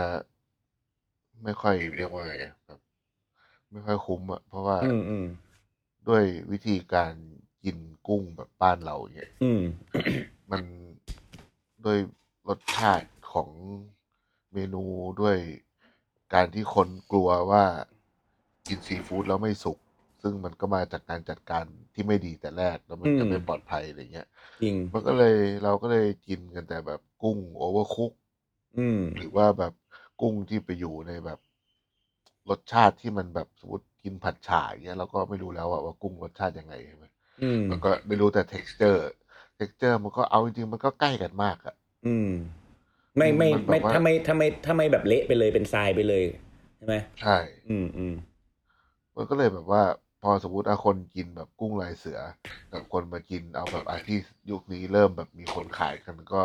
[1.42, 2.80] ไม่ค่อยเรียกว่าไงอะแบบ
[3.72, 5.26] ไม่ค่อยคุ้มอะเพราะว่าอืมอืม
[6.08, 7.14] ด้วยวิธีการ
[7.64, 7.76] กิน
[8.08, 9.62] กุ้งแบบบ้านเราเนี่ยอืม
[10.50, 10.62] มัน
[11.84, 11.98] ด้วย
[12.48, 13.50] รสชาติ ของ
[14.54, 14.84] เมนู
[15.20, 15.36] ด้วย
[16.34, 17.64] การที่คนกลัวว่า
[18.66, 19.78] กินซีฟู้ดแล้วไม่สุก
[20.22, 24.28] ซึ่งมันก็มาจากการจัดการที่ไม่ดีแต่แรก แล้วมันจะอืมไม่ปลอดภัยอะไรเงี้ย
[24.62, 28.12] จริงมันก็เลยเราก็เลยกินกันแต่แบบกุ้งโอเวอร์คุก
[28.76, 29.72] อืมหรือว่าแบบ
[30.20, 31.38] กุ้งที่ไปอยู่ในแบบ
[32.50, 37.04] รสชาติที่มันแบบสมมติกินผัดฉ่าอย่างเงี้ยเราก็ไม่รู้แล้วอะว่ากุ้งรสชาติยังไงใช่ไหม
[37.42, 39.00] อืมมันก็ไม่รู้แต่ texture
[39.58, 41.74] texture มันก็เอาจริงๆมันก็ใกล้กันมากอะ
[42.06, 42.30] อืม
[43.16, 46.24] ไม่ไม่มันแบบไม่ว่าถ้าไม่ถ้าไม่ถ้าไม่แบบเละไปเลยเป็นทรายไปเลย
[46.76, 47.36] ใช่ไหมใช่
[47.68, 48.14] อืมอืม
[49.16, 49.82] มันก็เลยแบบว่า
[50.22, 52.20] พอสมมติอาคนกินแบบกุ้งลายเสือ
[52.72, 54.18] กับคนมากินเอาแบบอาที่
[54.50, 56.42] ยุคนี้เริ่มแบบมีคนขายกันก็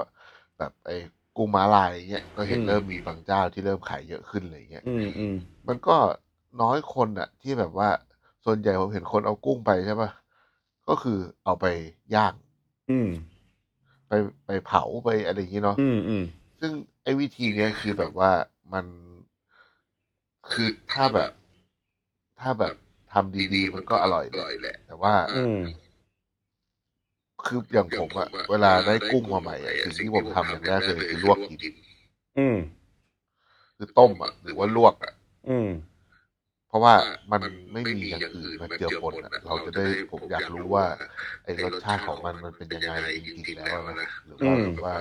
[0.57, 0.97] แบบไอ้
[1.37, 5.35] กุ้งม้าลายอย่างเงี้ยก็เห็นอืมเริ่มมีบางเจ้าที่เริ่มขายเยอะขึ้นอะไรเงี้ยอืมอืม
[5.67, 5.97] มันก็
[6.61, 7.89] น้อยคนอะที่แบบว่า
[8.45, 10.09] ส่วนใหญ่ผมเห็นคนเอากุ้งไปใช่ปะ
[10.87, 11.65] ก็คือเอาไป
[12.15, 12.33] ย่าง
[12.91, 13.09] อืม
[14.07, 14.11] ไป
[14.45, 16.23] ไปเผาไปอะไรอย่างงี้เนาะอืมอืม
[16.61, 18.31] ซึ่งไอ้วิธีเนี้ยคือแบบว่า
[18.73, 18.85] มัน
[20.51, 21.31] คือถ้าแบบ
[22.39, 22.75] ถ้าแบบ
[23.13, 24.25] ทำดีๆ มันก็อร่อย
[24.61, 25.59] แหละ แต่ว่าอืม
[27.45, 31.73] คืออย่างผมอะเวลาได้กุ้งมาใหม่อะสิ่งที่ผมทำอย่างแรกเลยคือลวกกิน
[32.39, 32.57] อืม
[33.77, 35.13] คือต้มอะหรือว่าลวกอะ
[35.49, 35.69] อืม
[36.71, 36.95] เพราะว่า
[37.31, 37.41] มัน
[37.73, 40.85] ไม่มีอย่างอื่นมาเจือปนอะเราจะได้ผมอยากรู้ว่า
[41.45, 44.95] ไอ้รสชาติของมันมันเป็นยังไงจริงๆแล้วอะนะหรือว่าอืมแบบว่า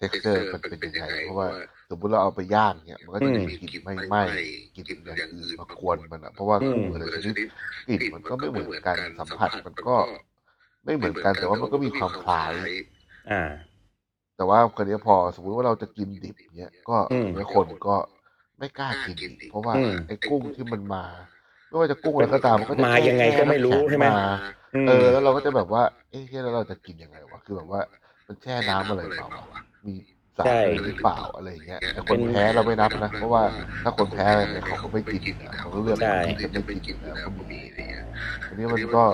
[0.00, 1.48] texture มันเป็นยังไงเพราะว่า
[1.90, 4.24] สมมติเราเอาไปย่างเนี่ยมันก็จะมีกลิ่นไม่ไหม้
[4.76, 7.36] กลิ่นอย่างอื่นมากวนมันอะเพราะว่ากุ้งแต่ละชนิด
[7.88, 9.96] กลิ่นมันก็ไม่เหมือนกันสัมผัสมันก็
[10.84, 12.54] ไม่เหมือนกันแต่ว่ามันก็มีความคล้าย
[13.30, 13.42] อ่า
[14.36, 17.96] แต่ว่าคนนี้พอสมมุติว่าเราจะกินดิบเนี้ยก็อืมเนี้ยคนก็
[18.58, 21.04] ไม่กล้ากินดิบเพราะว่าอืม ไอ้กุ้งที่มันมา
[21.68, 24.14] ไม่ว่าจะกุ้งอะไรก็ตามมันก็จะมายังไงก็ไม่รู้ใช่ไหมา
[24.74, 27.80] อืมเออ แล้วเราก็จะแบบว่า เอ๊ะเฮ้ยแล้วเราจะกินยังไงวะ คือแบบว่า
[28.28, 29.94] มันแช่น้ำอะไรมาวะมี
[30.38, 33.42] สารใช่ อะไรหรือเปล่าอะไรอย่างเงี้ย แต่คนแพ้เราไม่นับนะ เพราะว่า
[33.82, 38.06] ถ้าคนแพ้เนี่ยเขาก็ไม่กินนะเขาก็เลือกใช่ ที่จะไม่กินนะก็มีอะไรเงี้ย
[38.48, 39.04] อันนี้มันก็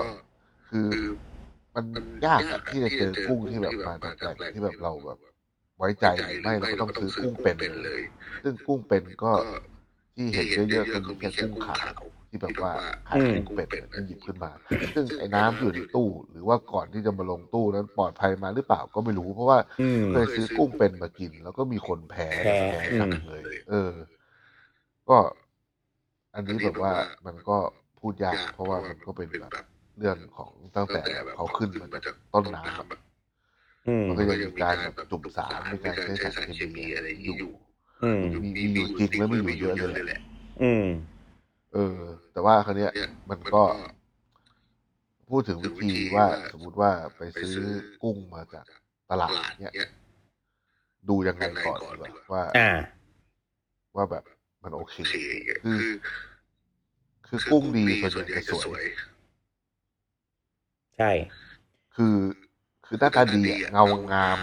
[0.71, 0.89] คือ
[1.77, 1.87] มัน
[2.27, 5.19] ยากอะที่จะเจอกุ้งที่แบบมาจากแหล่งที่แบบเราแบบ
[5.79, 8.03] ไว้ใจหรือไม่เราก็ต้องซื้อกุ้งเป็นเลย
[8.43, 9.33] ซึ่งกุ้งเป็นก็
[10.15, 12.73] ที่เห็นเยอะๆก็มีแค่กุ้งขาวที่แบบว่า
[13.09, 14.53] ขายกุ้งเป็ดเนี่ยก็หยิบขึ้นมา
[14.95, 22.31] ซึ่งไอ้น้ำอยู่ในตู้ หรือว่าก่อนที่จะมาลงตู้นั้นปลอดภัยมาหรือเปล่าก็ไม่รู้ เพราะว่าอืมเคยซื้อกุ้งเป็นมากิน แล้วก็มีคนแพ้
[22.65, 23.93] แพ้หนักอืมเลย เออ
[25.09, 25.19] ก็
[26.35, 26.93] อันนี้แบบว่า
[27.27, 27.59] มันก็
[28.01, 29.55] พูดยาก เพราะว่ามันก็เป็นแบบ
[29.99, 31.03] เรื่องของตั้งแต่
[31.35, 33.14] เขาขึ้นมาจากต้นน้ำอะอื
[34.03, 37.39] มมันก็ยังมีการแบบจุ่มสารมีการใช้สารเคมีอะไรอยู่
[38.05, 40.21] อืมมีมีอยู่จริงแล้วไม่อยู่เยอะเลยแหละ
[40.63, 40.87] อืม
[41.73, 41.99] เออ
[42.33, 42.93] แต่ว่าครั้งเนี้ย
[43.31, 43.63] มันก็
[45.31, 47.21] พูดถึงวิธีว่าสมมติว่าไป
[47.55, 47.69] ซื้อ
[48.03, 48.65] กุ้งมาจาก
[49.11, 49.75] ตลาดเนี้ย
[51.09, 52.71] ดูยังไงก่อนดีกว่าว่าอ่า
[53.97, 54.25] ว่าแบบ
[54.63, 54.97] มันโอเค
[55.63, 55.81] คือ
[57.29, 58.83] คือกุ้งดีส่วนใหญ่จะสวย
[60.97, 61.11] ใช่
[61.97, 62.17] คือ
[62.87, 64.39] คือหน้าตาดีอะเงางาม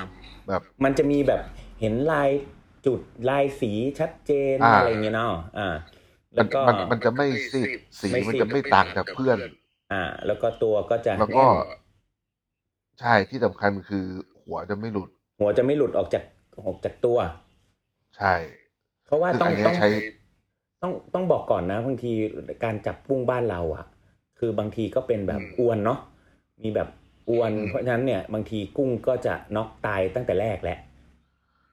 [0.48, 1.42] แบบมันจะมีแบบ
[1.80, 2.30] เห็นลาย
[2.86, 3.00] จุด
[3.30, 5.68] ลายสีชัดเจนอ่า อะไรเงี้ยเนาะอ่า
[6.38, 7.70] มัแล้นวก็มันมันจะไม่ซีด
[8.02, 9.38] สีไม่มันซีดจะไม่ต่างจากเพื่อน
[9.92, 11.52] อ่า แล้วก็ตัวก็จะแล้วก็น่น
[13.00, 14.06] ใช่ที่สำคัญคือ
[14.44, 16.24] หัวจะไม่หลุด หัวจะไม่หลุดออกจาก
[16.66, 17.18] ออกจากตัว
[18.16, 18.34] ใช่
[19.06, 19.88] เพราะว่าคือต้องอันเนี้ยต้องใช้
[20.82, 22.12] ต้องต้องบอกก่อนนะบางที
[22.64, 23.86] การจับกุ้งบ้านเราอะ
[24.40, 26.00] คือบางทีก็เป็นแบบอืมอวนเนาะ
[26.62, 26.88] มีแบบ
[27.30, 30.80] อวนอืมเพราะฉะนั้นเนี่ยบางทีกุ้งก็จะน็อกตายตั้งแต่แรกแหละ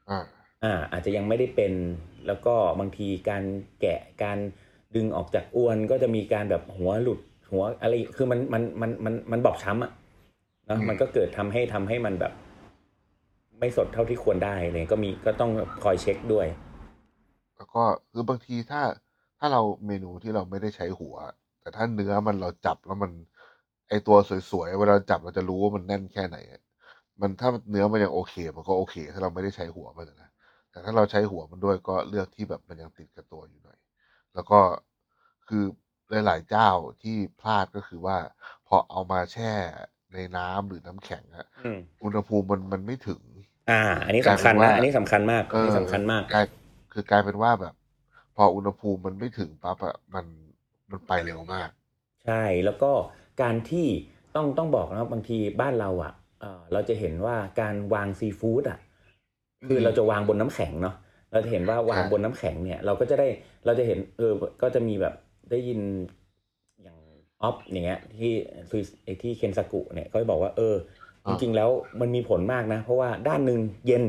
[0.08, 0.18] อ่า
[0.64, 1.72] อ่าอาจจะยังไม่ได้เป็น
[2.26, 3.44] แล้วก็บางทีการ
[3.80, 4.38] แกะการ
[4.96, 7.20] ดึงออกจากอวนก็จะมีการแบบหัวหลุด
[7.52, 9.92] หัวอะไรคือมันมันมันมันมันบอบช้ำอะ
[10.66, 12.32] เนอะอืมมันก็เกิดทำให้ทำให้มันแบบ
[13.58, 15.50] ไม่สดเท่าที่ควรได้เลยก็มีก็ต้อง
[15.84, 16.46] คอยเช็คด้วย
[17.56, 17.82] แล้วก็
[18.12, 18.82] คือบางทีถ้า
[19.38, 21.16] ถ้าเราเมนูที่เราไม่ได้ใช้หัว
[21.60, 23.12] แต่ถ้าเนื้อมันเราจับแล้วมัน
[23.88, 24.16] ไอตัว
[24.50, 26.60] สวยๆ เวลาเราจับเราจะรู้ว่ามันแน่นแค่ไหนอะ
[27.20, 30.30] มันถ้าเนื้อมันยังโอเค มันก็โอเค ถ้าเราไม่ได้ใช้หัวมันอะนะ
[30.70, 33.78] แต่ถ้าเราใช้หัวมันด้วยก็เลือกที่แบบมันยังติดกับตัวอยู่หน่อย
[34.34, 34.60] แล้วก็
[35.48, 35.64] คือ
[36.26, 36.70] หลายๆเจ้า
[37.02, 38.18] ที่พลาดก็คือว่า
[38.66, 39.52] พอเอามาแช่
[40.12, 43.22] ในน้ำหรือน้ำแข็งอะอืมอุณหภูมิมันมันไม่ถึง
[43.70, 46.44] อ่า อันนี้สำคัญกลายเป็นนะว่าอันนี้สำคัญมากอันนี้สำคัญมากกลาย
[46.92, 47.74] คือกลายเป็นว่าแบบ
[48.36, 50.26] พออุณหภูมิมันไม่ถึงปั๊บอะมัน
[50.90, 51.70] มันไปเร็วมาก
[52.24, 52.92] ใช่แล้วก็
[53.42, 53.86] การที่
[54.36, 58.78] ต้องต้องบอกนะบางทีบ้านเราอะเอ่อเราจะเห็นว่าการวางซีฟู้ดอะ
[59.68, 60.96] คือเราจะวางบนน้ำแข็งเนาะ
[61.32, 63.28] เราจะเห็นว่าวางใช่บนน้ำแข็งเนี่ย เราก็จะได้
[63.64, 65.14] เราจะเห็นเออก็จะมีแบบ
[65.50, 65.80] ได้ยิน
[66.82, 66.98] อย่าง
[67.42, 68.32] ออฟอย่างเงี้ยที่
[68.70, 70.74] คือไอที่เคนซากุเนี่ยก็บอกว่า เออ
[71.28, 71.70] จริงๆแล้ว
[72.00, 74.04] มันมีผลมากนะ เพราะว่าด้านหนึ่งเย็น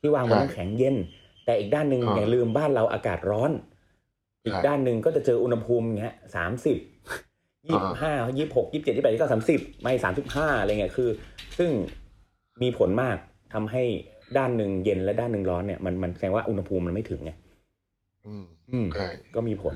[0.00, 0.96] ที่วางบนน้ำแข็งเย็น
[1.44, 3.50] แต่อีกด้านหนึ่งอย่าลืมบ้านเราอากาศร้อน
[4.44, 6.76] อีกด้านหนึ่งก็จะเจออุณหภูมิอย่างเงี้ยสามสิบ
[7.68, 11.08] ยี่สิบห้ายี่หกยี่สิบเจ็ดยี่สิบแปดยี่สิบเก้าสามสิบไม่สามสิบห้าอะไรเงี้ยคือ
[11.58, 11.70] ซึ่ง
[12.62, 13.16] มีผลมาก
[13.54, 13.82] ทำให้
[14.38, 17.32] ด้านหนึ่งเย็นและด้านหนึ่งร้อนเนี่ยมันมันแสดงว่าอุณหภูมิมันไม่ถึงไง
[18.26, 19.74] อืมอืมใช่ก็มีผล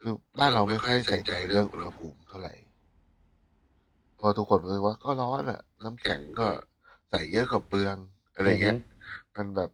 [0.00, 2.54] คือบ้านเราไม่ค่อยใส่ใจเรื่องอุณหภูมิเท่าไหร่
[4.16, 6.46] เพอทุกคนรู้ว่าก็ร้อนอะน้ำแข็งก็
[7.10, 7.96] ใส่เยอะกับเปลือง
[8.34, 8.78] อะไรเงี้ย
[9.36, 9.70] มันแบบ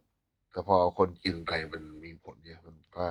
[0.51, 3.09] แต่พอคนกินไปมันมีผลเยอะมันว่า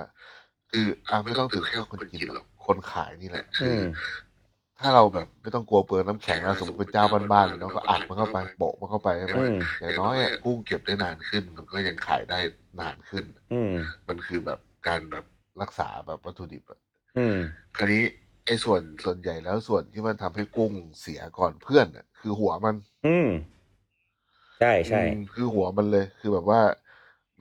[0.71, 3.83] คืออะไม่ต้องถึงแค่คนกินหรอก คนขายนี่แหละอืม
[4.79, 12.39] ถ้าเราแบบไม่ต้องกลัวเปลืองน้ำแข็งนะสมมติเป็นเจ้าบ้านๆเลยเนาะก็อัดมันเข้าไปโปะมันเข้าไปใช่ไหมอืม อย่างน้อยอะกุ้งเก็บได้นานขึ้นมันก็ยังขายได้
[12.79, 13.73] นานขึ้น อืม
[14.07, 15.25] มันคือแบบการแบบ
[15.61, 16.79] รักษาแบบวัตถุดิบอะ
[17.17, 17.37] อืม
[17.77, 18.03] คราวนี้
[18.45, 22.75] ไอ้ส่วนส่วนใหญ่แล้วส่วนที่มันทำให้กุ้งเสียก่อนเพื่อนอะคือหัวมัน
[23.07, 23.29] อืม
[24.59, 26.61] ใช่ใช่ อืมคือหัวมันเลย คือแบบว่า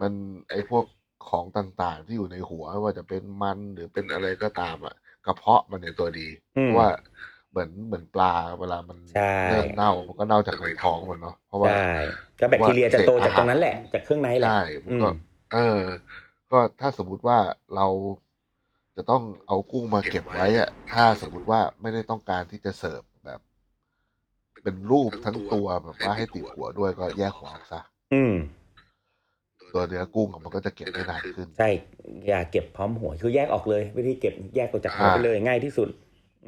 [0.01, 0.13] มัน
[0.51, 0.85] ไอ้พวก
[1.29, 4.95] ของต่างๆ ที่อยู่ในหัวไม่ว่าจะเป็นมันหรือเป็นอะไรก็ตามอะ
[5.27, 6.91] กระเพาะมันในตัวดีอืมเพราะว่า
[7.51, 11.91] เหมือนเหมือนปลาเวลามันใช่เริ่มเน่ามันก็เน่าจากในท้องมันเนาะเพราะว่าใช่
[12.41, 15.17] ก็แบคทีเรียจะโตจากตรงนั้นแหละจากเครื่องในแหละใช่มันก็อืม
[15.55, 15.81] เออ
[16.53, 17.39] ก็ถ้าสมมุติว่า
[17.77, 17.87] เรา
[18.97, 23.41] จะต้องเอากุ้งมาเก็บไว้อะถ้าสมมุติว่าไม่ได้ต้องการที่จะเสิร์ฟแบบ
[24.63, 27.81] เป็นรูปทั้งตัวแบบว่าให้ติดหัวด้วยก็แยกหัวออกซะ
[28.15, 28.35] อืม
[29.75, 31.69] ตัวเนื้อกุ้งอะมันก็จะเก็บได้นานขึ้น ใช่
[32.29, 35.89] อย่าเก็บพร้อมหัว คือแยกออกเลย วิธีเก็บแยกออกจากหัวอ่าไปเลยง่ายที่สุด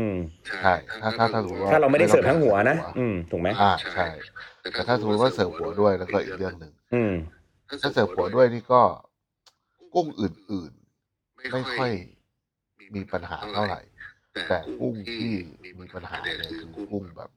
[0.01, 4.07] อืม ใช่ ถ้าถ้าถ้าสมมติว่าถ้าเราไม่ได้เสิร์ฟทั้งหัวนะไม่ต้องอืม ถูกไหมอ่า ใช่
[4.61, 7.15] แต่ถ้าสมมติว่าเสิร์ฟหัวด้วยแล้วก็อีกเรื่องหนึ่ง อืม
[7.81, 8.83] ถ้าเสิร์ฟหัวด้วยนี่ก็
[9.95, 11.93] กุ้งอื่นๆ ไม่ค่อย
[12.95, 13.81] มีปัญหาเท่าไหร่
[14.49, 15.33] แต่กุ้งที่
[15.81, 17.31] มีปัญหาเนี่ยคือกุ้งแบบ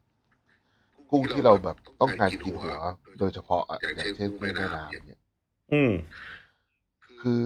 [1.11, 2.77] กุ้งที่เราแบบต้องการกินหัว
[3.19, 5.18] โดยเฉพาะอะอย่างเช่นกุ้งแม่น้ำเนี่ย
[5.73, 5.91] อืม
[7.21, 7.39] คือ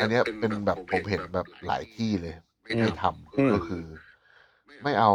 [0.00, 2.34] อันเนี้ยเป็นแบบผมเห็นแบบหลายที่เลย
[2.74, 3.04] อืมไม่ท
[3.38, 3.84] อืมำก็คือ
[4.82, 5.12] ไม่เอา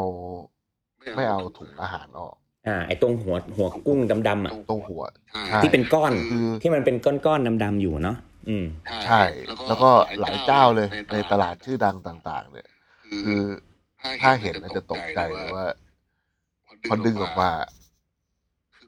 [1.15, 2.35] ไม่เอาถุงอาหารออก
[2.67, 5.03] อ่า ไอ้ตรงหัวหัวกุ้งดำๆอะตรงหัว
[5.49, 8.17] ใช่ที่เป็นก้อนคือที่มันเป็นก้อนๆดำๆอยู่เนาะ
[8.49, 8.65] อืม
[9.05, 9.21] ใช่
[9.67, 9.89] แล้วก็
[10.21, 12.67] หลายเจ้าเลยในตลาดชื่อดังต่าง ๆ เนี่ย
[13.23, 13.41] คือ
[14.21, 15.65] ถ้าเห็นอาจจะตกใจเลยว่า
[16.89, 17.51] พอดึงออกมา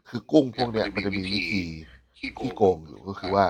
[0.09, 1.63] คือกุ้งพวกเนี้ยมันจะมีวิธี
[2.19, 3.45] ที่โกงอยู่ก็คือว่า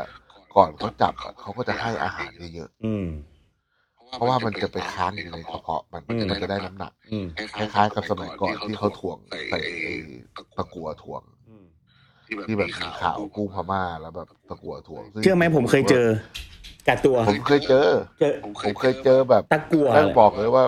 [0.56, 7.28] ก่อนเขาจับอะเขาก็จะให้อาหารเยอะอืม ๆเพราะว่ามันจะไปค้างอยู่ในกระเพาะมันอืม มันจะได้น้ำหนัก อืม
[7.58, 9.18] คล้ายๆ กับสมัยก่อนที่เขาถ่วง
[9.50, 9.94] ใส่ไอ้
[10.58, 11.66] ตะกัวถ่วง อืม
[12.26, 16.08] ที่แบบมีข่าวกุ้งพม่าแล้วแบบตะกัวถ่วงซึ่งเชื่อไหมผมเคยเจอ
[16.88, 17.88] กับตัวผมเคยเจอ
[18.20, 20.66] เจอผมเคยเจอแบบตะกัวต้องบอกเลยว่า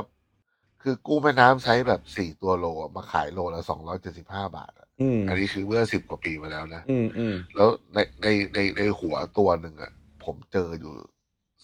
[0.83, 9.91] คือกุ้งแม่น้ำไซส์แบบสี่ตัวโลอะมาขายโลละสองร้อยเจ็ดสิบห้าบาทอะ อืมอันนี้คือเมื่อสิบกว่าปีมาแล้วนะอืมอืมแล้วในในในในหัวตัวหนึ่งอะ
[10.23, 10.93] ผมเจออยู่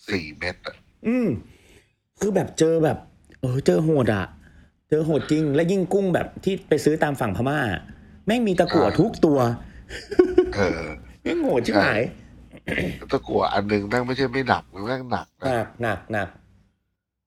[0.09, 0.75] สี่เม็ดอะ
[1.07, 1.27] อืม
[2.19, 2.97] คือแบบเจอแบบ
[3.41, 4.25] เออเจอโหดอะ
[4.89, 7.59] เจอโหดจริง และยิ่งกุ้งแบบที่ไปซื้อตามฝั่งพม่า
[8.25, 9.39] แม่งมีตะกั่วทุกตัว
[10.55, 10.83] เออ
[11.23, 12.01] แม่งโหดชิบหาย
[13.11, 16.27] ตะกัวอันหนึ่งแม่งไม่ใช่ไม่หนักมันแม่งหนักหนะนักหนักหนัก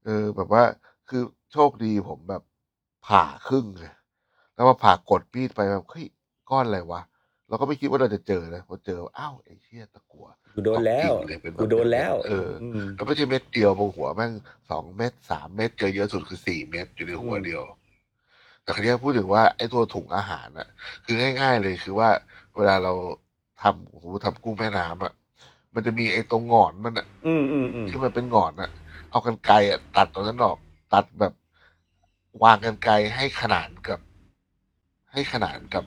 [0.05, 0.63] เออ แบบว่า
[1.09, 2.43] คือโชคดีผมแบบ
[3.07, 3.93] ผ่าครึ่งเลย
[4.61, 6.07] แล้วมาผ่ากดมีดไปแบบเฮ้ย
[6.51, 7.03] ก้อนอะไรวะ
[7.49, 12.51] เราก็ไม่คิดว่าเราจะเจอนะพอเจออ้าวไอ้เชี่ยตะกัวกูโดนแล้วจริงเลยเป็นแบบกูโดนแล้วเออ
[12.87, 14.33] มแล้วไม่ใช่เม็ดเดียวบนหัวแม่ง
[14.71, 17.63] สองเม็ดสามเม็ดเจอเยอะสุดคือสี่เม็ดอยู่ในหัวอืมเดียว
[18.63, 20.69] แต่คราวนี้พูดถึงว่าไอ้ตัวถุงอาหารน่ะ
[21.05, 22.09] คือง่าย ๆ เลยคือว่า
[22.57, 22.93] เวลาเรา
[23.63, 25.13] ทำสมมติทำกุ้งแม่น้ำอะ
[25.75, 28.71] มันจะมีไอ้ตรงหงอนมันอะอืมอืมอืมที่มันเป็นหงอนอะ
[29.11, 30.59] เอากรรไกรอะตัดตรงนั้นออก
[30.93, 31.33] ตัดแบบ
[32.43, 33.99] วางกรรไกรให้ขนานกับ
[35.13, 35.85] ให้ขนานกับ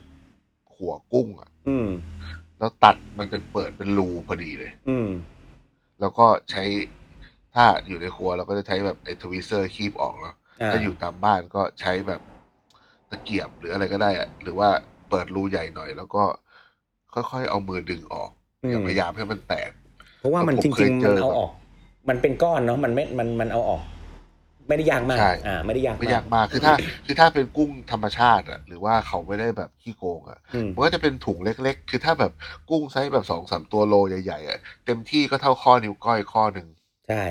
[0.76, 1.88] หัวกุ้งอะ อืม
[2.58, 5.08] แล้วตัดมันเป็นเปิดเป็นรูพอดีเลย อืม
[6.00, 6.64] แล้วก็ใช้
[7.54, 12.20] ถ้าอยู่ในครัวเราก็จะใช้แบบไอ้ tweezer คีบออกเนาะอ่าถ้าอยู่ตามบ้านก็ใช้แบบ
[13.10, 14.68] ตะเกียบหรืออะไรก็ได้อะหรือว่า
[15.10, 16.22] เปิดรูใหญ่หน่อย แล้วก็
[17.14, 18.30] ค่อยๆเอามือดึงออก
[18.64, 19.70] อือย่ามพยายามให้มันแตก
[20.18, 21.52] เพราะว่ามันผมจเคริยงๆเจมันอเอาออก
[22.08, 23.82] มันเป็นก้อนเนาะมันไม่มันมันเอาออก
[24.68, 26.74] ไม่ได้ยากมากใช่ อ่าไม่ได้ยากไม่ยากมากคือถ้า
[27.06, 32.32] คือถ้าเป็นกุ้งธรรมชาติอะหรือว่าเขาไม่ได้แบบขี้โกงอะอืมมันก็จะเป็นถุงเล็ก ๆ คือถ้าแบบ
[32.70, 36.68] กุ้งไซส์แบบสองสามตัวโลใหญ่ๆอะเต็มที่ก็เท่าข้อนิ้วก้อยข้อหนึ่ง
[37.08, 37.24] ใช่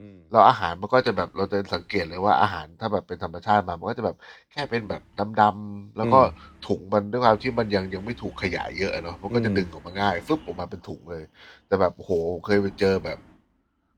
[0.00, 4.16] อืมแล้วอาหารมันก็จะแบบเราจะสังเกตเลยว่าอาหารถ้าแบบเป็นธรรมชาติมามันก็จะแบบ
[4.52, 5.02] แค่เป็นแบบ
[5.40, 6.20] ดำๆแล้วก็
[6.66, 11.22] ถุงมันด้วยความที่มันยังยังไม่ถูกขยายเยอะเนาะมันก็จะดึงออกมาง่ายฟึบออกมาเป็นถุงเลย
[11.66, 12.10] แต่แบบโห
[12.44, 13.18] เคยไปเจอแบบ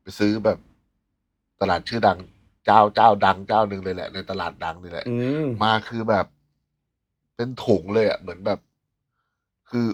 [0.02, 0.58] ไปซื้อแบบ
[1.60, 2.18] ตลาดชื่อดัง
[2.66, 6.26] เจ้าเจ้าดังเจ้าหนึ่งเลยแหละในตลาดดังนี่แหละอืมมาคือแบบ
[7.36, 8.58] เป็นถุงเลยอะเหมือนแบบ
[9.70, 9.86] คือ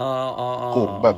[0.00, 1.16] อ๋ออ๋ออ๋อถุงแบบ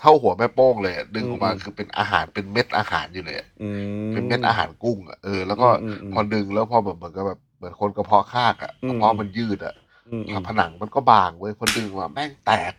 [0.00, 3.68] เท่าหัวแม่โป้งเลยอะดึงออกมาอืมคือเป็นอาหารเป็นเม็ดอาหารอยู่เลยอะ อื
[4.08, 9.74] ม เป็นเม็ดอาหารกุ้งอะเออแล้วก็อืมอืมพอดึงแล้วพอแบบเหมือนกับแบบเหมือนคนกระเพาะคากอะอืมกระเพาะมันยืดอะ
[10.08, 12.72] อืมอืมผนังมันก็บางเว้ยพอดึงมาแม่งแตก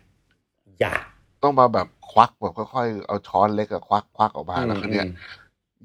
[0.80, 0.94] อย่า
[1.42, 5.14] ต้องมาแบบควักแบบค่อยๆเอาช้อนเล็กอะควักควักออกมาอืมแล้วคือเนี้ยอืม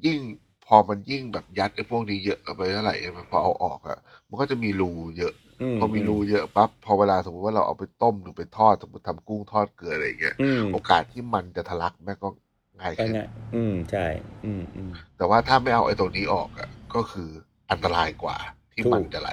[0.06, 0.20] ยิ่ง
[0.68, 2.96] พอมันยิ่งแบบยัดไอ้พวกนี้เยอะไปเท่าไหร่
[3.32, 3.98] พอเอาออกอะ
[4.30, 5.34] มันก็จะมีรูเยอะ
[5.76, 12.30] มพอมีรูเยอะปั๊บพอเวลาสมมติว่าเราเอาไปต้มหรือไปทอดสมมติทำกุ้งทอดเกลืออะไรอย่างเงี้ยอืมโอกาสที่มันจะทะลักแม่งก็
[12.80, 13.22] ง่ายก็ขึ้นไง
[13.56, 14.06] อืมใช่
[14.46, 17.30] อืมอืมแต่ว่าถ้าไม่เอาไอ้ตัวนี้ออกอะก็คือ
[17.72, 18.38] อันตรายกว่า
[18.74, 19.32] ที่ถูกมันจะไหล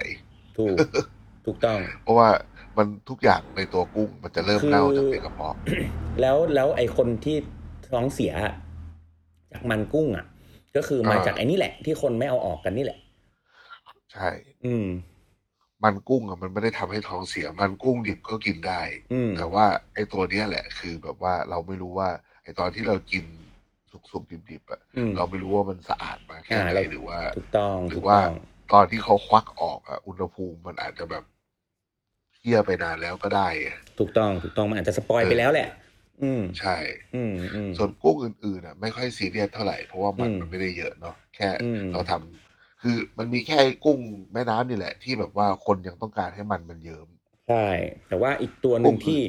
[0.58, 0.76] ถูก
[1.46, 2.28] ถูกต้อง เพราะว่า
[2.76, 5.54] มันทุกอย่างในตัวกุ้งมันจะเริ่มคือเน่าจากในกระเพาะ
[6.20, 7.36] แล้วแล้วไอคนที่
[7.90, 8.32] ท้องเสีย
[9.52, 10.26] จากมันกุ้งอะ
[10.76, 12.98] ก็คือมาอ่าจากไอ้นี่แหละ ที่คนไม่เอาออกกันนี่แหละ
[14.12, 14.28] ใช่
[14.66, 14.88] อืม
[15.84, 18.80] มันกุ้งอะมันไม่ได้ทำให้ท้องเสีย มันกุ้งดิบก็กินได้
[19.12, 22.08] อืมแต่ว่าไอ้ตัวเนี้ยแหละ คือแบบว่าเราไม่รู้ว่า
[22.42, 23.24] ไอ้ตอนที่เรากิน
[24.10, 28.34] สุกๆดิบๆอะอืมเราไม่รู้ว่ามันสะอาดมาแค่อ่าไหนเราหรือว่าถูกต้องหรืถูอกว่าต้อง
[28.72, 31.24] ตอนที่เขาควักออกอะอุณหภูมิมันอาจจะแบบ
[32.34, 35.68] เที่ยไปนานแล้วก็ได้อะถูกต้องถูกต้องมันอาจจะสปอยเออไปแล้วแหละ
[36.22, 36.76] อืมใช่
[37.12, 43.98] อืมอืม ส่วนกุ้งอื่นๆอะไม่ค่อยซีเรียสเท่าไหร่เพราะว่ามันอืมมันไม่ได้เยอะเนาะแค่อืม เราทำคือมันมีแค่กุ้ง
[44.32, 47.08] แม่น้ำนี่แหละ ที่แบบว่าคนยังต้องการให้มันมันเยิ้ม
[47.48, 47.66] ใช่
[48.08, 49.20] แต่ว่าอีกตัวหนึ่งกุ้งที่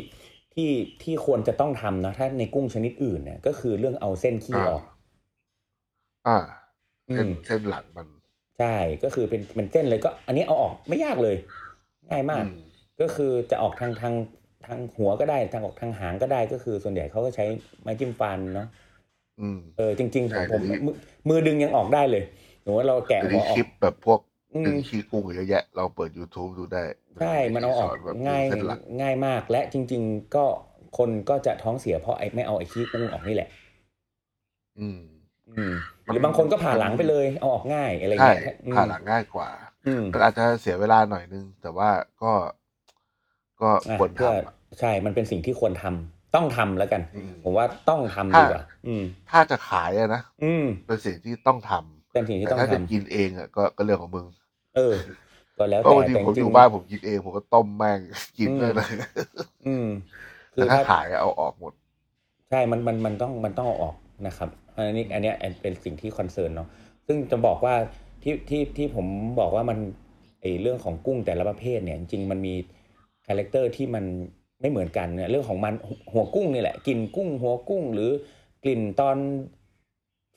[0.53, 0.69] ที่
[1.03, 4.83] ที่ควรจะต้องทำนะ ถ้าในกุ้งชนิดอื่นเนี่ย ก็คือเรื่องเอาเส้นขี้ออก
[6.27, 6.37] อ่า
[7.09, 8.07] อืเส้นม เส้นหลังมัน
[8.57, 11.35] ใช่ ก็คือเป็นเป็นเส้นเลยก็ อันนี้เอาออกไม่ยากเลย
[12.09, 12.53] ง่ายมาก อืม
[12.99, 14.13] ก็คือจะออกทางทาง
[14.65, 17.45] ทางหัวก็ได้ทางออกทางหางก็ได้ก็คือส่วนใหญ่เขาก็ใช้
[17.81, 18.67] ไม้จิ้มฟันเนาะ
[19.39, 20.95] อืมเออจริงๆผใช่มผมเดี๋ยวนี้มือ
[21.29, 22.23] มือดึงยังออกได้เลย
[22.61, 24.19] หนูว่าเราแกะเดี๋ยวหัวนี้ออคลิกปแบบพวก
[24.55, 26.83] อืมดึงขี้กุ้งเยอะแยะ เราเปิด YouTube ดูได้
[27.19, 30.45] ใช่มันเอาออกสนแบบดึง่ายเส้นหลังง่ายมากและจริง ๆ ก็
[30.97, 33.49] คนก็จะท้องเสียเพราะไอ้ไม่เอาไอ้ขี้กุ้งออกนี่แหละ
[34.77, 34.99] อืม
[35.47, 35.73] อืม
[36.09, 39.49] หรือบางคนก็ผ่าหลังไปเลยเอาออกง่ายอะไรใช่เงี้ยอืมผ่าหลังง่ายกว่า
[39.85, 41.89] อืมมันอาจจะเสียเวลาหน่อยนึง แต่ว่า
[42.21, 42.31] ก็
[43.63, 54.25] ก็อะควรเพื่อทำอะใช่ มันเป็นสิ่งที่ควรทำต้องทำแล้วกันอืมผมว่าต้องทำถ้าดีกว่าอืมถ้าจะขายอะนะอืมเป็นสิ่งที่ต้องทำเป็นสิ่งที่แต่ต้องถ้าจะทำกินเองอะก็ก็เรื่องของมึง
[54.75, 54.95] เออ
[55.57, 57.99] ก็แล้วเพราะแต่บางทีแต่ผมจอริงยู่บ้านผมกินเองผมก็ต้มแม่ง
[58.39, 58.87] กินอืมเลยนะ
[59.65, 59.87] อืม
[60.53, 61.73] คืแต่อถ้าถ้าขายอะเอาออกหมด
[62.49, 63.95] ใช่ มันมันมันต้องมันต้องเอาออก
[64.27, 66.67] นะครับ อันนี้อันเนี้ยเป็นสิ่งที่ concern เนาะ
[67.07, 67.75] ซึ่งจะบอกว่า
[68.23, 69.05] ที่ที่ที่ผม
[69.39, 69.77] บอกว่ามัน
[70.41, 72.53] ไอ้เรื่องของกุ้งแต่ละประเภทเนี่ยจริงๆมันมี
[73.27, 74.05] character ที่มัน
[74.61, 75.73] ไม่เหมือนกันเนี่ยเรื่องของมัน
[76.13, 78.09] หัวกุ้งนี่แหละกลิ่นกุ้งหัวกุ้ง หรือ
[78.63, 79.17] กลิ่นตอน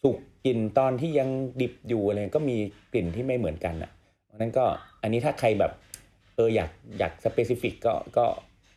[0.03, 1.29] สุกกลิ่นตอนที่ยัง
[1.61, 2.57] ดิบอยู่อะไรก็มี
[2.92, 3.90] กลิ่นที่ไม่เหมือนกันอะ
[4.25, 4.64] เพราะนั้นก็
[5.03, 5.72] อันนี้ถ้าใครแบบ
[6.35, 8.27] เอออยากอยาก specific ก็ก็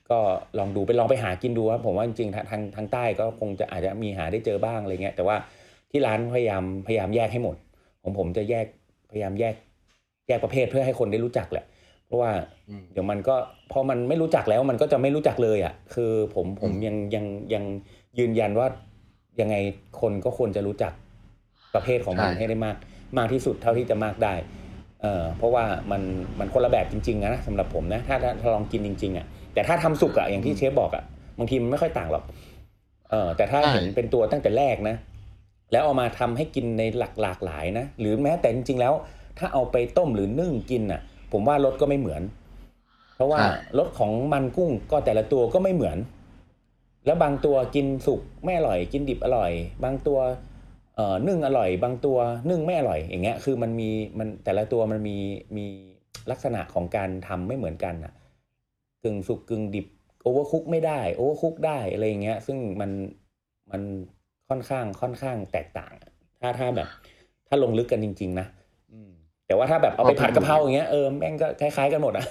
[0.10, 0.20] ก็
[0.60, 5.36] ลองดูไปลองไปหากินดูครับผมว่าจริงๆทางทางทางใต้ก็คงจะอาจจะมีหาได้เจอบ้างอะไรเงี้ยแต่ว่า
[5.92, 7.56] ที่ร้านพยายามพยายามแยกให้หมด
[8.04, 8.66] ของผมจะแยก
[9.12, 9.56] พยายามแยก
[10.28, 11.66] แยกประเภทเพื่อให้คนได้รู้จักแหละ
[12.10, 12.32] เพราะว่า
[12.70, 13.36] อืมเดี๋ยวมันก็
[13.72, 17.64] พอมันไม่รู้จักแล้วมันก็จะไม่รู้จักเลยอะ คือผมผมอืมยังยังยัง
[18.20, 18.68] ยืนยันว่า
[19.42, 19.56] ยังไง
[20.02, 20.94] คนก็ควรจะรู้จัก
[21.76, 22.76] ประเภทของมันให้ได้มาก
[23.18, 24.34] มากที่สุดเท่าที่จะมากได้
[25.02, 26.02] เอ่อเพราะว่ามัน
[26.40, 31.04] มันคนละแบบจริงๆนะสำหรับผมนะถ้าถ้าถ้าลองกินจริง ๆอะแต่ถ้าทำสุกอะอย่างที่เชฟบอกอะ
[31.40, 32.24] บางทีมันไม่ค่อยต่างหรอก
[33.10, 34.96] เออแต่ถ้าใช่เห็นเป็นตัวตั้งแต่แรกนะ
[35.72, 38.94] แล้วเอามาทำให้กินในหลากหลากหลายนะ หรือแม้แต่จริงๆแล้ว
[39.38, 42.22] ถ้าเอาไปต้มหรือนึ่งกินอะ ผมว่ารสก็ไม่เหมือน
[43.16, 45.98] เพราะว่าใช่รสของมันกุ้งก็แต่ละตัวก็ไม่เหมือน
[47.06, 49.52] แล้วบางตัวกินสุกไม่อร่อย กินดิบอร่อย
[49.84, 50.20] บางตัว
[50.96, 52.18] เอ่อนึ่งอร่อย บางตัว
[52.50, 53.90] นึ่งไม่อร่อย อย่างเงี้ย คือมันมี
[54.20, 55.18] มันแต่ละตัวมันมี
[55.58, 55.66] มี
[56.32, 58.14] ลักษณะของการทำไม่เหมือนกันอะ
[59.04, 59.88] กึ่งสุกกึ่งดิบ
[60.22, 62.92] overcook ไม่ได้ overcook ได้อะไรอย่างเงี้ย ซึ่งมัน
[63.72, 63.82] มัน
[64.50, 66.12] ค่อนข้างค่อนข้างแตกต่างอะ
[66.42, 66.90] ถ้าถ้าแบบ
[67.48, 68.59] ถ้าลงลึกกันจริง ๆ นะอืม
[69.50, 72.26] แต่ว่าถ้าแบบเอาไปผัดกะเพราอย่างเงี้ยเออแม่งก็คล้ายๆกันหมดอะ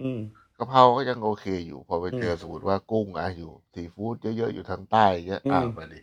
[0.00, 0.18] อืม
[0.58, 6.00] กะเพราก็ยังโอเคอยู่ พอไปเจออืมสมมติว่ากุ้งอะอยู่ซีฟู้ดเยอะๆอยู่ทางใต้อย่างเงี้ยอืมอ่ามาดิ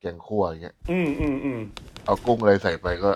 [0.00, 1.60] แกงคั่วอย่างเงี้ยอืมอืมอืม
[2.04, 3.10] เอากุ้งอะไรใส่ไปก็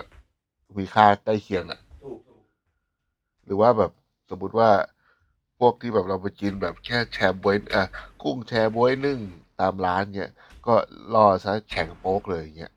[0.77, 2.41] มีค่าใกล้เคียงอะถูกถูก
[3.45, 3.91] หรือว่าแบบ
[4.29, 4.69] สมมติว่า
[5.59, 7.83] พวกที่แบบเราไปกินแบบแค่แชร์บวยอะ
[8.23, 9.19] กุ้งแชร์บวยนึ่ง
[9.59, 10.31] ตามร้านเงี้ย
[10.67, 10.73] ก็
[11.13, 12.73] รอซะแข็งโป๊กเลยเงี้ย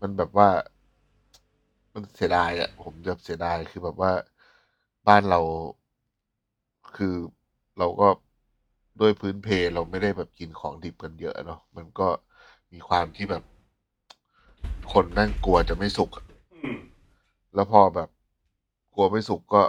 [0.00, 0.48] มันแบบว่า
[1.96, 4.12] มันเสียดายอะผมจะเสียดายคือแบบว่า
[5.06, 5.40] บ้านเรา
[6.96, 7.14] คือ
[7.78, 8.08] เราก็
[9.00, 12.08] ด้วยพื้นเพเราไม่ได้แบบกินของดิบกันเยอะเนาะมันก็
[12.72, 13.42] มีความที่แบบ
[14.92, 16.76] คนแม่งกลัวจะไม่สุกอะอืม
[17.54, 18.08] แล้วพอแบบ
[18.94, 19.62] กลัวไม่สุกก็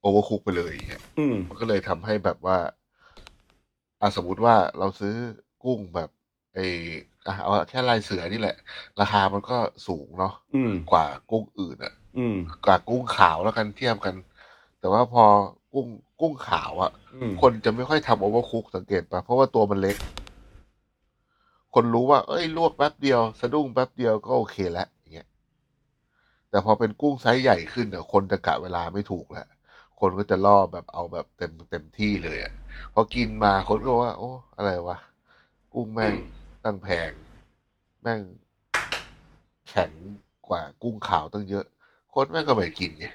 [0.00, 2.56] โอเวอร์คุกไปเลยอย่างเงี้ยอืม มันก็เลยทำให้แบบว่า
[4.00, 5.14] อะสมมุติว่าเราซื้อ
[5.62, 6.10] กุ้งแบบ
[6.54, 6.58] ไอ
[7.26, 8.56] อะเอาแค่ลายเสือนี่แหละ
[9.00, 14.14] ราคามันก็สูงเนาะอืม กว่ากุ้งอื่นอะอืม กว่ากุ้งขาวแล้วกันเทียบกัน
[14.80, 15.24] แต่ว่าพอ
[15.74, 15.86] กุ้ง
[16.20, 19.96] กุ้งขาวอะอืม คนจะไม่ค่อยทำ overcook สังเกตปะเพราะว่าตัวมันเล็ก
[21.74, 25.28] คนรู้ว่า เอ้ยลวกแป๊บเดียว สะดุ้งแป๊บเดียวก็โอเคแล้วอย่างเงี้ย
[26.50, 29.48] แต่พอเป็นกุ้งไซส์ใหญ่ขึ้นเนี่ยคนจะกะเวลาไม่ถูกแล้ว
[30.00, 32.52] คนก็จะล่อแบบเอาแบบเต็มเต็มที่เลยอะ
[32.94, 34.96] พอกินมาคนก็ว่า โอ้ อะไรวะ
[35.74, 36.14] กุ้งแม่ง
[36.68, 37.10] ตั้งแพง
[38.02, 38.20] แม่ง
[39.68, 39.92] แข็ง
[40.48, 41.64] กว่ากุ้งขาวตั้งเยอะ
[42.14, 43.06] คนแม่งก็ไม่กินไง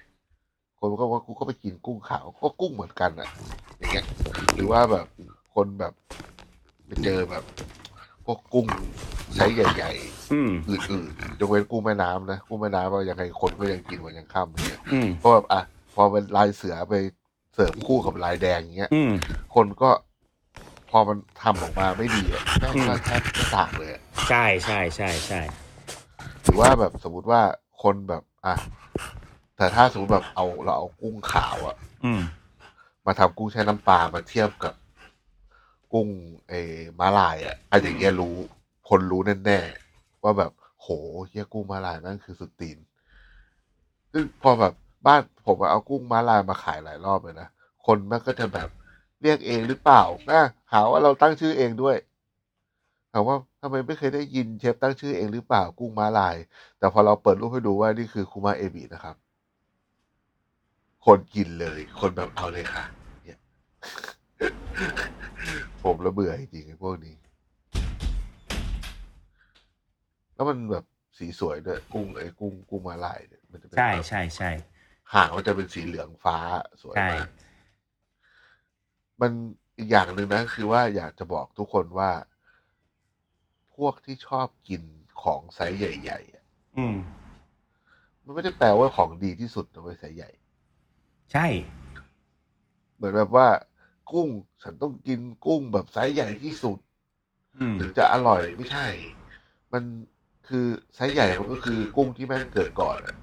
[0.79, 3.29] คนก็ว่ากูก็ไปกินกุ้งขาว ก็กุ้งเหมือนกันอะ
[3.77, 4.05] อย่างเงี้ย
[4.53, 5.05] หรือว่าแบบ
[5.55, 5.93] คนแบบ
[6.85, 7.43] ไปเจอแบบ
[8.25, 8.67] พวกกุ้ง
[9.35, 9.91] ไซส์ใหญ่
[10.33, 15.61] อืม ๆอื่นๆยกเว้นกุ้งแม่น้ำนะกุ้งแม่น้ำว่ายังไงคนก็ยังกินวันยังค่ำเนี่ยอืม เพราะแบบอะ
[15.95, 16.93] พอเป็นลายเสือไป
[17.53, 19.11] เสริมคู่กับลายแดงอย่างเงี้ย อืม
[19.55, 20.12] คนก็พ
[20.97, 25.41] อมันทำออกมาไม่ดีอะแม่งก็อืมแทบไม่ต่างเลยอะใช่ใช่ใช่ใช่
[26.43, 27.41] หรือว่าแบบสมมติว่า
[27.84, 28.56] คนแบบ อะ
[29.58, 31.75] แต่ถ้าสมมติแบบเอาเราเอากุ้งขาวอะ
[32.06, 32.21] อืม
[33.06, 34.73] มาทำกุ้งแช่น้ำปลามาเทียบกับ
[35.93, 36.08] กุ้ง
[36.49, 38.36] เออม้าลายอะอันอย่างเงี้ยรู้
[38.89, 40.51] คนรู้แน่ๆว่าแบบ
[40.82, 40.88] โห
[41.27, 42.77] เฮียกุ้งม้าลายนั่นคือสุดตีน
[44.12, 44.73] ซึ่งพอแบบ
[45.06, 47.47] บ้านผมอะเอากุ้งม้าลายมาขายหลายรอบเลยนะ
[47.86, 48.69] คนมันก็จะแบบ
[49.23, 51.97] เรียกเองหรือเปล่านะหาว่าเราตั้งชื่อเองด้วย
[53.12, 56.36] ถามว่าทำไมไม่เคยได้ยินเชฟตั้งชื่อเองหรือเปล่ากุ้งม้าลาย
[56.79, 59.15] แต่พอเราเปิดรูปให้ดูว่านี่คือคูมาเอบินะครับ
[61.05, 62.86] คนกินเลย คนแบบเอาเลยค่ะ
[63.25, 63.39] เนี่ย
[65.83, 67.15] ผมระเบื่อจริงๆไอ้พวกนี้
[70.35, 70.85] แล้วมันแบบ
[71.17, 74.52] สีสวยด้วยกุ้งไอ้กุ้งกุ้งมาลายเนี่ยมันจะเป็นใช่แบบใช่ใช่
[75.13, 76.37] หางมันจะเป็นสีเหลืองฟ้า
[76.81, 77.27] สวยใช่มาก
[79.21, 79.31] มัน
[79.77, 82.11] อีกอย่างหนึ่งนะ คือว่าอยากจะบอกทุกคนว่า
[83.75, 84.81] พวกที่ชอบกิน
[85.23, 86.43] ของไซส์ใหญ่ๆอะ
[86.77, 86.95] อืม
[88.23, 90.29] มันไม่ได้แปลว่าของดีที่สุดนะเว้ยไซส์ใหญ่
[91.31, 91.47] ใช่
[92.95, 93.47] เหมือนแบบว่า
[94.11, 94.29] กุ้ง
[94.63, 96.79] ฉันต้องกินกุ้งแบบไซส์ใหญ่ที่สุด
[97.59, 98.87] อืม ถึงจะอร่อยไม่ใช่
[99.73, 99.83] มัน
[100.47, 103.17] คือไซส์ใหญ่มันก็คือกุ้งที่แม่งเกิดก่อนอะอื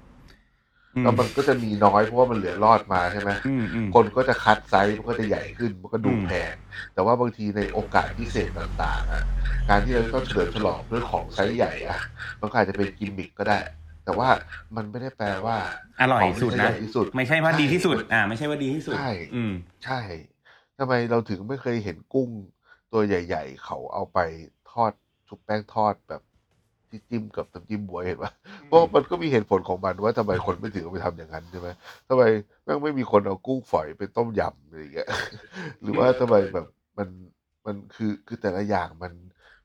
[1.01, 6.53] แล้วมันก็จะมีน้อยเพราะว่ามันเหลือรอดมาใช่ไหมอืมอืมคนก็จะคัดไซส์มันก็จะใหญ่ขึ้นมันก็ดูอืมแพง
[6.93, 9.23] แต่ว่าบางทีในโอกาสพิเศษต่างๆอะ
[9.69, 11.99] การที่เราต้องเฉลิมฉลองด้วยของไซส์ใหญ่อะ
[12.41, 13.59] มันก็อาจจะเป็นกิมมิคก็ได้
[14.05, 14.29] แต่ว่า
[14.75, 15.57] มันไม่ได้แปลว่า
[16.01, 19.53] อร่อยที่สุดนะของใหญ่ที่สุดไม่ใช่ว่าดีที่สุด อ่า ไม่ใช่ว่าดีที่สุดใช่อืม
[19.85, 19.99] ใช่
[20.77, 22.29] ทำไมเราถึงไม่เคยเห็นกุ้ง
[22.93, 24.19] ตัวใหญ่ ๆ เขาเอาไป
[24.71, 24.91] ทอด
[25.27, 26.21] ชุบแป้งทอดแบบ
[26.91, 28.31] ที่จิ้มกับน้ำจิ้มบวยเห็นปะ
[28.67, 31.67] เพราะมันก็มีเหตุผลของมันว่าทำไมคนไม่ถึงเอาไปทำอย่างนั้นใช่ไหม
[32.09, 32.23] ทำไม
[32.63, 35.09] แม่งไม่มีคนเอากุ้งฝอยไปต้มยำอะไรอย่างเงี้ย
[35.81, 36.67] หรือว่าทำไมแบบ
[36.97, 37.09] มัน
[37.65, 39.13] มันคือคือแต่ละอย่างมัน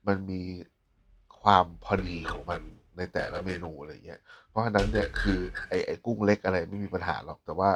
[0.07, 0.41] มันมี
[1.41, 2.61] ความพอดีของมัน
[2.97, 4.19] ในแต่ละเมนูอะไรอย่างเงี้ย
[4.49, 7.69] เพราะฉะนั้นเนี่ยคือไอ้ไอ้กุ้งเล็กอะไรไม่มีปัญหาหรอก แต่ว่า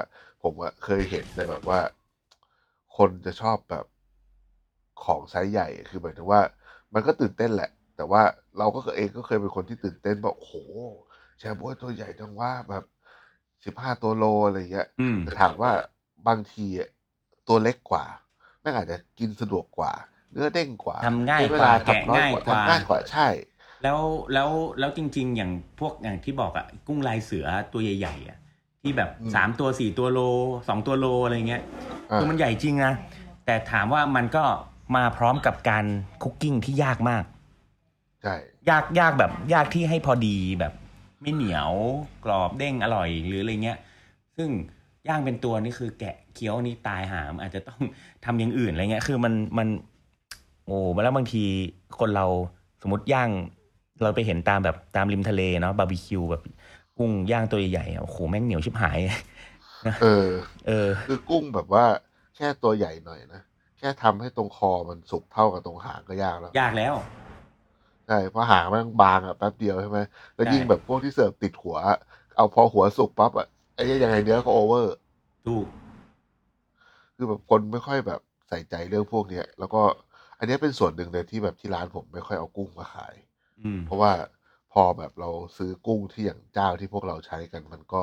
[0.44, 1.80] ผมอะเคยเห็นแต่แบบว่า
[2.98, 3.86] คนจะชอบแบบ
[5.04, 6.42] ของไซส์ใหญ่ คือหมายถึงว่า
[6.94, 7.70] มันก็ตื่นเต้นแหละ
[8.02, 8.24] แต่ว่า
[8.58, 10.56] เราก็เองก็เคยเป็นคนที่ตื่นเต้นว่าโอ้โห
[11.40, 12.84] แชร์บวยตัวใหญ่จังว่าแบบ
[13.66, 15.72] สิบห้าตัวโลอะไรเงี้ยอืมแต่ถามว่า
[16.28, 16.90] บางทีอะ
[17.48, 18.06] ตัวเล็กกว่า
[18.62, 19.92] แม่งอาจจะกินสะดวกกว่า
[20.32, 23.28] เนื้อเด้งกว่าทำง่ายใช้เวกว่าลแกะทำน้อยง่ายกว่ากว่าทำง่ายกว่าใช่
[23.84, 24.00] แล้ว
[24.34, 24.50] แล้ว
[24.80, 28.38] แล้วจริง ๆ อย่างพวกอย่างที่บอกอะกุ้งลายเสือตัวใหญ่ๆอะ
[28.82, 30.20] ที่แบบอืมสามตัวสี่ตัวโล
[30.68, 31.64] สองตัวโลอะไรเงี้ย
[32.12, 32.94] อ่าคือมันใหญ่จริงนะ
[33.46, 34.44] แต่ถามว่ามันก็
[34.96, 35.86] มาพร้อมกับการ
[36.24, 37.24] คุกกิ้งที่ยากมาก
[38.24, 38.36] ใช่
[38.70, 40.74] ยากยากแบบ ยากที่ให้พอดีแบบ
[41.22, 41.72] ไม่เหนียว
[42.26, 43.80] กรอบเด้งอร่อยหรืออะไรเงี้ย
[44.38, 44.50] ซึ่ง
[45.08, 47.82] ย่างเป็นตัวนี่คือแกะเคี้ยวนี่ตายหาม อาจจะต้อง
[48.26, 49.68] ทำอย่างอื่นอะไรเงี้ย คือมันมัน
[50.66, 51.44] โอ้แล้วบางที
[52.00, 52.26] คนเรา
[52.82, 53.30] สมมติย่าง
[54.04, 56.42] เราไปเห็นตามแบบตามริมทะเลเนาะบาร์บีคิวแบบ
[56.98, 59.00] กุ้งย่างตัวใหญ่ๆอะโอ้โหแม่งเหนียวชิบหาย
[60.02, 60.28] เออ
[60.68, 61.86] เออ คือกุ้งแบบว่า
[62.36, 63.42] แค่ตัวใหญ่หน่อยนะ
[63.78, 70.00] แค่ทำให้ตรงคอมันสุกเท่ากับตรงหางก็ยากแล้ว ยากแล้วใช่เพราะหางมันบางอะแป๊บเดียวใช่ไหม
[70.36, 71.78] แล้วใช่ยิ่งแบบพวกที่เสิร์ฟติดหัว
[72.36, 74.94] เอาพอหัวสุกปั๊บอะไอ้เหี้ยยังไงเนื้อก็โอเวอร์
[75.46, 75.68] ถูก
[77.16, 79.82] คือแบบคนไม่ค่อยแบบใส่ใจเรื่องพวกเนี้ย แล้วก็
[80.38, 83.16] อันเนี้ยเป็นส่วนหนึ่งเลยที่แบบที่ร้านผมไม่ค่อยเอากุ้งมาขาย
[83.64, 84.12] อืมเพราะว่า
[84.74, 88.02] พอแบบเราซื้อกุ้งที่อย่างเจ้าที่พวกเราใช้กัน มันก็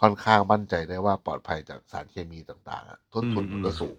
[0.00, 3.90] ค่อนข้างมั่นใจได้ว่าปลอดภัยจากสารเคมีต่างๆอะต้นทุนอืมมันก็อืมสู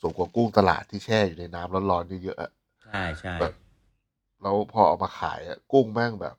[0.00, 2.50] สูงกว่ากุ้งตลาดที่แช่อยู่ในน้ำร้อนๆเยอะๆอะ
[2.82, 3.52] ใช่ใช่แบบ
[4.42, 6.36] แล้วพอเอามาขายอะกุ้งแม่งแบบ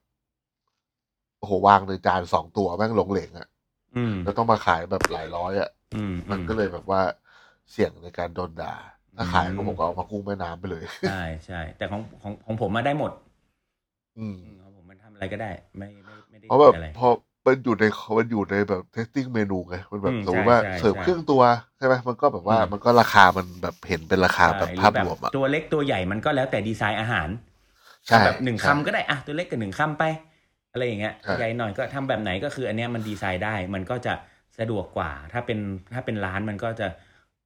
[1.39, 3.47] โอ้โหวางในจานสองตัวแม่งหลงเหลงอะ
[3.95, 7.01] อืมแล้วต้องมาขายแบบหลายร้อยอะอืมมันก็เลยแบบว่า
[7.71, 8.75] เสี่ยงในการโดนด่า
[9.17, 13.11] ถ้าขายอืมก็ผมก็เอามากุ้งแม่น้ำไปเลย ใช่ใช่แต่ของของของผมมาได้หมด
[14.19, 17.07] อืมอืมของผมมันทำอะไรก็ได้ ไม่ไม่ไม่ได้เพราะแบบอะไร พอ
[17.45, 17.83] มันอยู่ใน
[18.19, 21.41] มันอยู่ในแบบ testing เมนูไงมันแบบอืมสมมติว่าใช่ใช่เสิร์ฟใช่ครึ่งตัว
[21.77, 27.46] ใช่ไหมมันก็แบบว่าอืม มันก็ราคามันแบบเห็นเป็นราคาแบบใช่หรือภาพรวมอะตัวเล็กตัวใหญ่มันก็แล้วแต่ดีไซน์อาหารใช่
[28.25, 30.03] แบบหนึ่งใช่คำก็ได้อะตัวเล็กกับหนึ่งคำไป
[30.71, 34.13] อะไรอย่างเงี้ยใช่ใหญ่หน่อยก็ทำแบบไหนก็คือ อันเนี้ยมันดีไซน์ได้ มันก็จะ
[34.59, 35.59] สะดวกกว่า ถ้าเป็น
[35.93, 36.87] ถ้าเป็นร้านมันก็จะ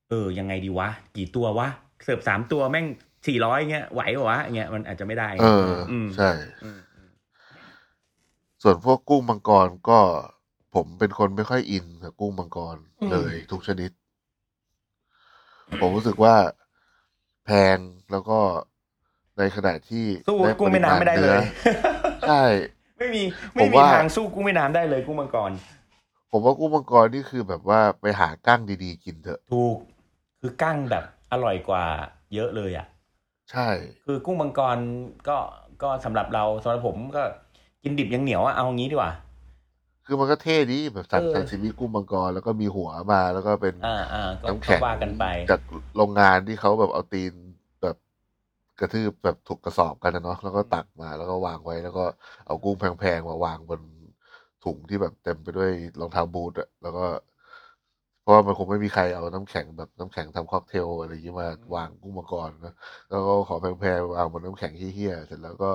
[0.09, 1.67] เออยังไงดีวะ กี่ตัววะ
[2.03, 2.85] เสิร์ฟสามตัวแม่ง
[3.27, 6.29] สี่ร้อยเงี้ยไหวเหรอวะอย่างเงี้ยมันอาจจะไม่ได้ เอออมใช่
[6.63, 7.09] อืมอืม
[8.63, 9.99] ส่วนพวกกุ้งมังกรก็
[10.75, 12.77] ผมเป็นคนไม่ค่อยอินกับกุ้งมังกร
[13.11, 13.91] เลยทุกชนิด
[15.81, 16.35] ผมรู้สึกว่า
[17.45, 17.77] แพง
[18.11, 18.39] แล้วก็
[19.41, 21.37] ในขณะที่สู้ด้กุ้งแม่น้ำไม่ได้เลยปริาณนื้อ
[22.27, 22.43] ใช่
[22.97, 23.23] ไม่มี
[23.55, 25.51] ผไม่มมีว่าทางสู้กุ้งแม่น้ำได้เลยกุ้งมังกร
[26.31, 29.77] ผมว่ากุ้งมังกรนี่คือแบบว่าไปหากั้งดีๆ กินเถอะถูก
[30.41, 31.83] คือกั้งแบบอร่อยกว่า
[32.33, 32.87] เยอะเลยอะ
[33.51, 33.67] ใช่
[34.05, 34.77] คือกุ้งมังกร
[35.27, 35.37] ก็
[35.83, 37.23] ก็สำหรับเราสำหรับผมก็
[37.83, 39.11] กินดิบยังเหนียวอะเอางี้ดีกว่า
[40.05, 45.61] คือมันก็เท่ดีแบบสั่งเออซาซิมิกุ้งมังกรแล้วก็มีหัวมาแล้วก็เป็นอ่าอ่าก็น้ำก็แข็งว่ากันไปจาก
[45.95, 47.50] โรงงานที่เขาแบบเอาตีนแบบ
[48.81, 52.05] กระทืบแบบถูกกระสอบกันนะเนาะแล้วก็ตักมาแล้วก็วางไว้แล้วก็
[52.45, 53.81] เอากุ้งแพงๆมาวางบน
[54.65, 57.05] ถุงที่แบบเต็มไปด้วยรองเท้าบูทอะแล้วก็
[58.21, 62.73] เพราะว่ามันคงไม่มีใครเอาน้ำแข็งแบบน้ำแข็งทำค็อกเทลอะไรอย่างนี้มาวางกุ้งมังกรนะ
[63.09, 65.71] แล้วก็ขอแพงๆวางบนน้ำแข็งเฮี้ยๆเสร็จแล้วก็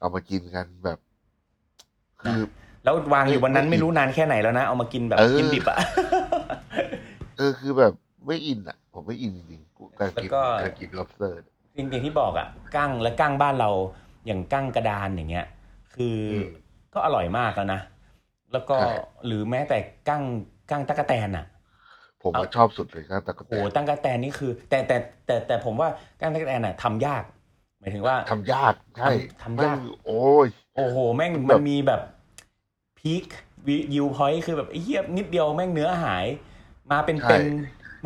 [0.00, 0.98] เอามากินกันแบบ
[2.22, 2.38] คือ
[2.84, 5.78] แล้ววางอยู่บนนั้นไม่ไม่รู้นานแค่ไหนแล้วนะ เอามากินแบบเออกินดิบอะ
[7.36, 7.92] เออคือแบบ
[8.26, 11.32] ไม่อินอะ ผมไม่อินจริงๆการกินแล้วก็การกิน lobster
[11.76, 13.70] จริงๆที่บอกอะกั้งและกั้งบ้านเรา
[14.26, 15.46] อย่างกั้งกระดานอย่างเงี้ย
[15.94, 16.46] คืออม
[16.94, 17.80] ก็อร่อยมากแล้วนะ
[18.52, 18.92] แล้วก็ใช่
[19.26, 20.22] หรือแม้แต่กั้ง
[20.70, 21.46] กั้งตะกะแตนอะ
[22.22, 24.96] ผมเอาว่าชอบสุดเลยนะแต่ก็โอ้ตั้งกะแตนนี่คือ แต่แต่
[25.26, 25.88] แต่แต่ผมว่า
[26.20, 27.22] กั้งตะกะแตนอะทำยาก
[27.80, 29.08] หมายถึงว่าทำยากใช่
[29.42, 32.00] ทำทำยากแม่งโอ้ยโอ้โห แม่งแบบมันมีแบบ
[32.98, 33.24] พีค
[33.66, 36.26] วิวพอยต์คือแบบไอ้เหี้ยนิดเดียวแม่งเนื้อหาย
[36.92, 37.42] มาเป็นเป็น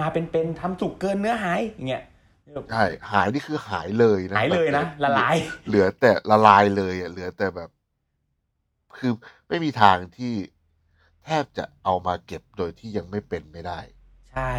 [0.00, 2.09] มาเป็นเป็นทำสุกเกินเนื้อหายอย่างเงี้ยแบบ
[2.72, 5.36] ใช่หายนี่คือหายเลยนะหายเลยนะแบบละลาย
[5.68, 7.70] เหลือแต่ละลายเลยอะเหลือแต่แบบ
[8.96, 9.12] คือ
[9.48, 10.34] ไม่มีทางที่
[11.24, 13.80] แทบจะเอามาเก็บโดยที่ยังไม่เป็นไม่ได้
[14.32, 14.54] ใช่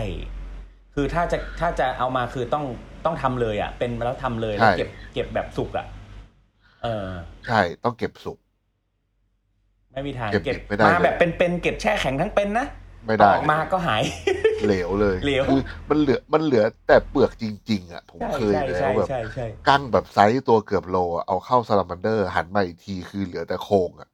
[0.96, 2.66] คือถ้าจะถ้าจะเอามาคือต้อง
[3.06, 5.86] ต้องทำเลย อะ เป็นแล้วทำเลยแล้วใช่เก็บเก็บแบบสุกอะ
[6.84, 7.08] เออ
[7.48, 8.38] ใช่ต้องเก็บสุก
[9.94, 12.68] ไม่มีทางเก็บเก็บดิบไม่ได้มาเลยแบบเป็นเป็นเก็บแช่แข็งทั้งเป็นนะ
[13.06, 14.04] ไม่ได้ ออกมาก็หาย
[14.66, 24.10] เหลวเลยเหลว คือมันเหลือมันเหลือแต่เปลือกจริง ๆ อะ ผมเคยใช่ใช่ใช่แล้วแบบใช่ใช่กั้งแบบไซส์ตัวเกือบโลอะเอาเข้าซาลามันเดอร์ หันมาอีกทีคือเหลือแต่โครงอะ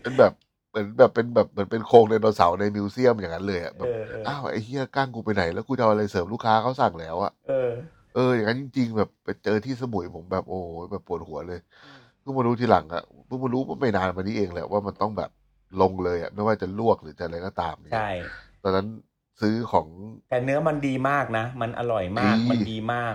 [0.00, 0.32] เป็นแบบ
[0.70, 7.70] เหมือนแบบเป็นแบบเหมือนเป็นโครงไดโนเสาร์ใน museum อย่างนั้นเลยอะแบบเออเอออ้าวไอ้เฮียกั้งกูไปไหนแล้วกูจะเอาอะไรเสิร์ฟลูกค้าเขาสั่งแล้วอะ เออ
[8.14, 11.60] เอออย่างนั้นจริง ๆ แบบไปเจอที่สมุยผมแบบโอ้โหแบบปวดหัวเลย
[12.20, 15.30] เพิ่งมารู้ทีหลังอะเพิ่งมารู้ไม่นานมานี้เองแหละว่ามันต้องแบบ
[15.80, 18.10] ลงเลยอะไม่ว่าจะลวกหรือจะอะไรก็ตามเนี่ยใช่
[18.62, 18.86] ตอนนั้น
[19.40, 19.86] ซื้อของ
[20.30, 23.14] แต่เนื้อมันดีมากนะ มันอร่อยมากดีมันดีมาก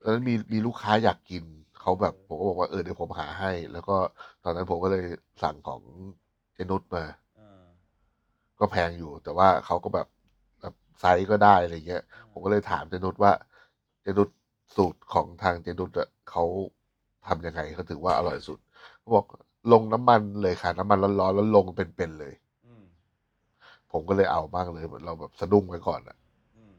[0.00, 1.44] ตอนนั้นมีมีลูกค้าอยากกิน
[1.80, 3.96] เขาแบบผมก็บอกว่าเออเดี๋ยวผมหาให้ แล้วก็
[4.44, 5.04] ตอนนั้นผมก็เลย
[5.42, 5.80] สั่งของ
[6.54, 7.04] เจนุสมา
[7.36, 7.62] เออ
[8.58, 10.06] ก็แพงอยู่ แต่ว่าเขาก็แบบ
[10.60, 13.32] แบบไซส์ก็ได้อะไรเงี้ย ผมก็เลยถามเจ๊นุชว่า
[14.02, 14.28] เจ๊นุช
[14.76, 16.44] สูตรของทางเจ๊นุชอะเขา
[17.26, 18.58] ทำยังไงเขาถือว่าอร่อยสุด
[18.98, 19.24] เขาบอก
[19.72, 22.32] ลงน้ำมันเลยค่ะ น้ำมันร้อนๆแล้วลงเป็นๆเลย
[22.66, 22.84] อืม
[23.92, 26.16] ผมก็เลยเอาบ้างเลยเหมือนเราแบบสะดุ้งไปก่อนอะ
[26.56, 26.74] อืม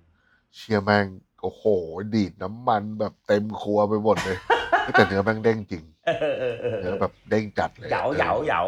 [0.55, 1.05] เชี่ยแม่ง
[1.41, 1.63] โอ้โห
[2.15, 4.37] ดีดน้ำมันแบบเต็มครัวไปหมดเลย
[4.95, 8.61] แต่เนื้อแม่งเด้งจริงเออเออเออเออเนื้อแบบเด้งจัดเลยเหยาเหยาเหยา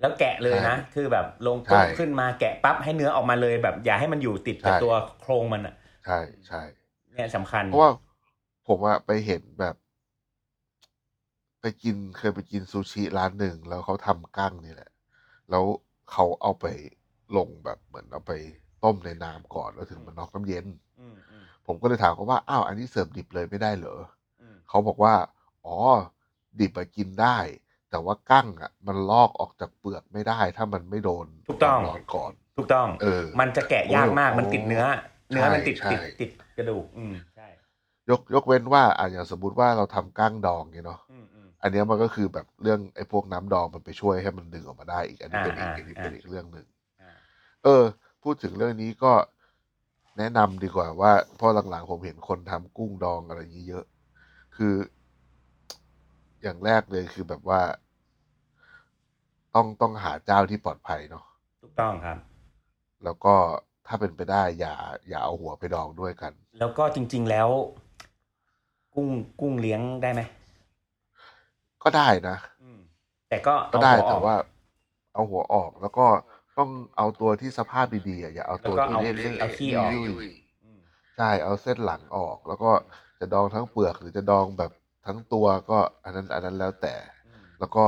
[0.00, 6.62] แล้วแกะเลยนะใช่คือแบบลงใช่กุ้งขึ้นมาแกะปั๊บให้เนื้อออกมาเลยแบบอย่าให้มันอยู่ติดกับใช่ตัวโครงมันอะ ใช่ใช่
[7.14, 7.90] เนี่ยสำคัญ เพราะว่า
[8.68, 9.74] ผมอะไปเห็นแบบ
[11.60, 14.90] ไปกินเคยไปกินซูชิร้านหนึ่งแล้วเขาทำกั้งนี่แหละ
[15.50, 15.64] แล้ว
[16.12, 16.66] เขาเอาไป
[17.36, 18.32] ลงแบบเหมือนเอาไป
[18.84, 20.66] ต้มในน้ำก่อนแล้วถึงมันน็อกน้ำเย็น
[21.00, 23.98] อืมอืมผมก็เลยถามเขาว่าอ้าวอันนี้เสิร์ฟดิบเลยไม่ได้เหรอ
[24.40, 25.14] อืมเขาบอกว่า
[25.66, 25.76] อ๋อ
[26.60, 27.38] ดิบอะกินได้
[27.90, 34.84] แต่ว่ากั้งอะมันลอกออกจากเปลือกไม่ได้ ถ้ามันไม่โดนถูกต้องความร้อนก่อน ถูกต้อง เออ มันจะแกะยากมากโอ้มันติดเนื้อ
[35.32, 37.48] เนื้อมันติดใช่ติดติดกระดูก อืมใช่
[38.10, 46.66] ยกยกเว้นว่าอะอย่างสมมติว่าเราทำกั้งดองเนี่ยเนาะ อืมอืม อันเนี้ยมันก็คือแบบเรื่องไอ้พวกน้ำดองมันไปช่วยให้มันดึงออกมาได้อีก อันนี้เป็นอีกอ่าอันนี้อ่าเป็นอีกเรื่องหนึ่ง
[47.02, 47.12] อ่า
[47.64, 47.82] เออ
[48.22, 49.12] พูดถึงเรื่องนี้ก็
[50.18, 53.84] แนะนำดีกว่าว่าเพราะหลังๆผมเห็นคนทำกุ้งดองอะไรอย่างนี้เยอะ
[54.56, 54.74] คือ
[56.42, 57.60] อย่างแรกเลยคือแบบว่า
[59.54, 61.24] ต้องต้องหาเจ้าที่ปลอดภัยเนาะ
[61.62, 62.18] ถูกต้องครับ
[63.04, 63.34] แล้วก็
[63.86, 64.74] ถ้าเป็นไปได้อย่า
[65.08, 67.48] อย่าเอาหัวไปดองด้วยกัน แล้วก็จริง ๆแล้ว
[68.94, 69.08] กุ้ง
[69.40, 70.20] กุ้งเลี้ยงได้ไหม
[71.82, 72.80] ก็ได้นะอืม
[73.28, 74.36] แต่ก็ก็เอาได้หัวอแต่อกว่า
[75.14, 76.06] เอาหัวออกแล้วก็
[76.58, 80.80] ต้องเอาตัวที่สภาพดีๆอะอย่าเอาตัวแล้วก็ที่เอาเละๆเอาขี้ออกยุ่ยๆอืม
[81.16, 82.72] ใช่เอาเส้นหลังออก แล้วก็
[83.18, 84.72] จะดองทั้งเปลือกหรือจะดองแบบ
[85.06, 86.94] ทั้งตัวก็อันนั้นอันนั้นแล้วแต่
[87.26, 87.84] อืมแล้วก็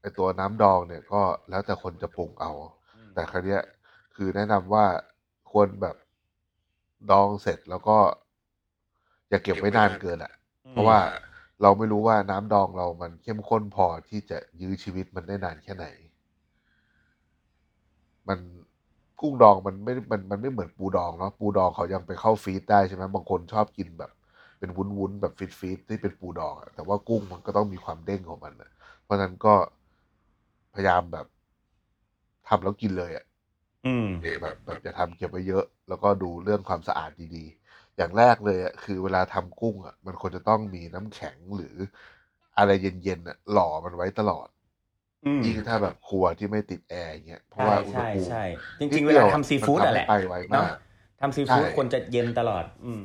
[0.00, 2.52] ไอตัวน้ำดองเนี่ยก็แล้วแต่คนจะปรุงเอา
[2.94, 3.62] อืมแต่ครั้เนี้ย
[4.14, 4.86] คือแนะนำว่า
[5.50, 5.96] ควรแบบ
[7.10, 7.98] ดองเสร็จแล้วก็
[9.28, 10.32] อย่าเก็บไว้นานเกินอะ
[10.70, 10.98] เพราะว่า
[11.62, 15.86] เราไม่รู้ว่าน้ำดองเรามันเข้มข้นพอที่จะยื้อชีวิตมันได้นานแค่ไหน
[18.28, 18.38] มัน
[19.20, 24.10] กุ้งดองมันไม่ มันมันไม่เหมือนปูดองเนาะ ปูดองเขายังไปเข้าฟรีซได้ใช่ไหมบางคนชอบกินแบบ
[24.58, 28.70] เป็นวุ้นๆแบบฟิตฟิตที่เป็นปูดองอะแต่ว่ากุ้งมันก็ต้องมีความเด้งของมันอะ
[29.02, 29.54] เพราะฉะนั้นก็
[30.74, 31.26] พยายามแบบ
[32.48, 33.24] ทำแล้วกินเลยอะ
[33.84, 34.08] อืม
[34.40, 37.65] แบบแบบจะทำเก็บไว้เยอะ แล้วก็ดูเรื่องความสะอาดดีๆ
[37.96, 41.74] อย่างแรกเลยอะคือเวลาทำกุ้งอะมันควรจะต้องมีน้ำแข็งหรือ
[42.58, 44.48] อะไรเย็นๆอะหล่อมันไว้ตลอด
[45.24, 48.42] อืมยิ่งถ้าแบบครัวที่ไม่ติดแอร์อย่างเงี้ยเพราะใช่ว่าอุณหใช่ภูมิใช่
[48.78, 50.74] จนิริงดๆเวดียลาทำซีฟู้ดมันอะแหละไปไวเนาะมาก
[51.20, 53.02] ทำซีฟู้ดใช่ควรจะเย็นตลอด อืม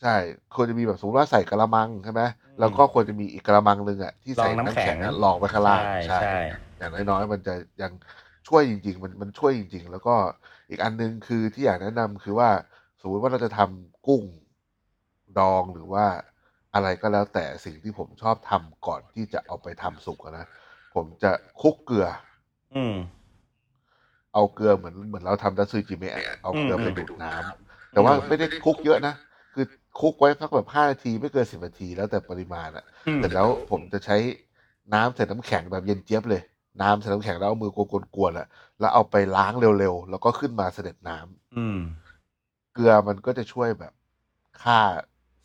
[0.00, 0.16] ใช่
[0.54, 6.34] ควรจะมีแบบสมมติว่าใส่กระมังใช่ไหมอืมแล้วก็ควรจะมีอีกกระมังหนึ่งอะที่ใส่รองน้ำน้ำแข็งแข็งอะรองไว้ข้างล่างใช่ใช่
[6.78, 7.92] อย่างน้อยๆมันจะยัง
[8.48, 10.14] ช่วยจริง ๆ มันมันช่วยจริง ๆ แล้วก็
[10.70, 12.50] อีกอันหนึงคือที่อยากแนะนำคือว่า
[13.00, 14.22] สมมติว่าเราจะทำ กุ้ง
[15.38, 16.06] ดองหรือว่า
[16.74, 20.46] อะไรก็แล้วแต่สิ่งที่ผมชอบทำก่อนที่จะเอาไปทำสุกอะนะ
[20.94, 21.30] ผมจะ
[21.60, 22.08] คลุกเกลือ
[22.76, 22.96] อืม
[24.34, 29.14] เอาเกลือเหมือนเหมือนเราทำดัซซุยจิเมะอะเอาเกลืออืมไปดูดน้ำแต่ว่าไม่ได้คลุกเยอะนะ
[29.54, 29.66] คือ
[30.00, 34.16] คลุกไว้สักแบบห้านาทีไม่เกินสิบนาทีแล้วแต่ปริมาณอะอืมเสร็จแล้วผมจะใช้
[34.94, 36.42] น้ำใส่น้ำแข็งแบบเย็นเจี๊ยบเลย
[36.82, 37.72] น้ำใส่น้ำแข็งแล้วเอามือ
[38.16, 38.46] กวนๆอะ
[38.80, 41.78] แล้วเอาไปล้างเร็วๆแล้วก็ขึ้นมาเสด็จน้ำอืม
[42.74, 43.92] เกลือมันก็จะช่วยแบบ
[44.62, 44.80] ฆ่า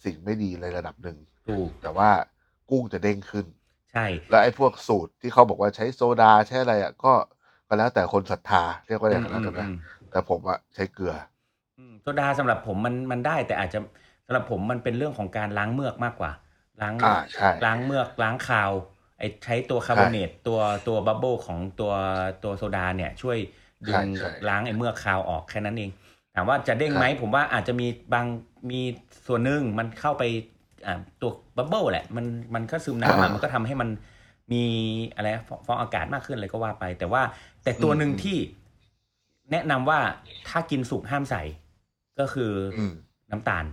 [0.04, 1.18] สิ่งไม่ดีในระดับหนึ่ง
[1.48, 2.10] ถูกแต่ว่า
[2.70, 3.46] กุ้งจะเด้งขึ้น
[3.92, 7.14] ใช่ แล้วไอ้พวกสูตรที่เขาบอกว่าใช้โซดาใช้อะไรอะก็
[7.68, 9.74] ก็แล้วแต่คนศรัทธาเรียกว่าอย่างนั้นนะอืม
[10.10, 11.14] แต่ผมอะใช้เกลือ
[11.78, 13.80] อืมโซดาสำหรับผมมันมันได้แต่อาจจะ
[14.26, 16.32] สำหรับผมมันเป็นเรื่องของการล้างเมือกมากกว่า
[16.82, 18.72] ล้างอ่าใช่ล้างเมือกล้างคาว
[19.20, 21.92] ไอใช้ตัว carbonate ตัวตัว bubble ของตัว
[22.44, 23.38] ตัวโซดาเนี่ยช่วย
[23.90, 25.90] ดึงใช่ใช่ล้างไอเมือกคาวออกแค่นั้นเอง
[26.40, 28.26] ถามว่าจะเด้งไหมครับผมว่าอาจจะมีบาง
[28.70, 28.80] มี
[29.28, 30.24] ส่วนหนึ่งมันเข้าไป
[30.86, 32.26] อ่าตัวบับเบิลแหละ มัน
[32.56, 33.90] มันก็ซึมน้ำอะมันก็ทำให้มัน
[34.52, 34.64] มี
[35.16, 37.22] อะไรฟองฟองอากาศมากขึ้นอะไรก็ว่าไป แต่ว่า
[37.64, 38.38] แต่ตัวหนึ่งที่
[39.52, 40.00] แนะนำว่า
[40.50, 41.44] ถ้ากินสุกห้ามใส่
[42.20, 42.94] ก็คือออืม
[43.32, 43.66] น้ำตาล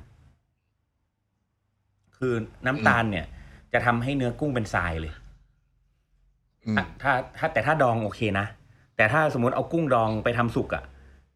[2.18, 2.34] คือ
[2.66, 3.26] น้ำตาลเนี่ย
[3.72, 5.12] จะทำให้เนื้อกุ้งเป็นทรายเลย
[6.66, 8.46] อืมถ้าถ้าแต่ถ้าดองโอเคนะ
[8.96, 10.84] แต่ถ้าสมมติเอากุ้งดองไปทำสุกอะ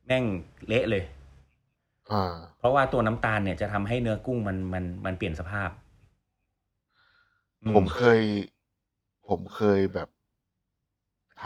[0.07, 0.25] แม่ง
[0.67, 1.18] เละเลยอ่า
[2.59, 5.71] เพราะว่าตัวน้ำตาลเนี่ยจะทำให้เนื้อกุ้งมันมันมันเปลี่ยนสภาพ
[7.65, 8.21] อืผมเคย
[9.29, 10.09] ผมเคยแบบ
[11.43, 11.45] ท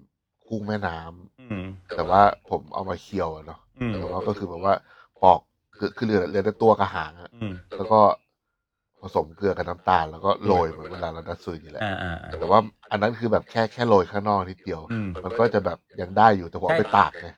[0.00, 4.74] ำกุ้งแม่น้ำอืมแต่ว่าผมเอามาเคี่ยวอะเนาะอืมแต่ว่าก็คือแบบว่า
[5.20, 5.40] ปอก
[5.78, 8.00] คือคือเหลือเหลือแต่ตัวกระหางอะอืมแล้วก็
[9.02, 12.58] ผสมเกลือกับน้ำตาล แล้วก็โรยเหมือนเวลาเราดัดซุยนี่แหละอ่าอ่าอ่าแต่ว่า
[12.90, 17.28] อันนั้นคือแบบแค่แค่โรยข้างนอกนิดเดียวอืมมันก็จะแบบยังได้อยู่แต่ผมเอาไปตากไง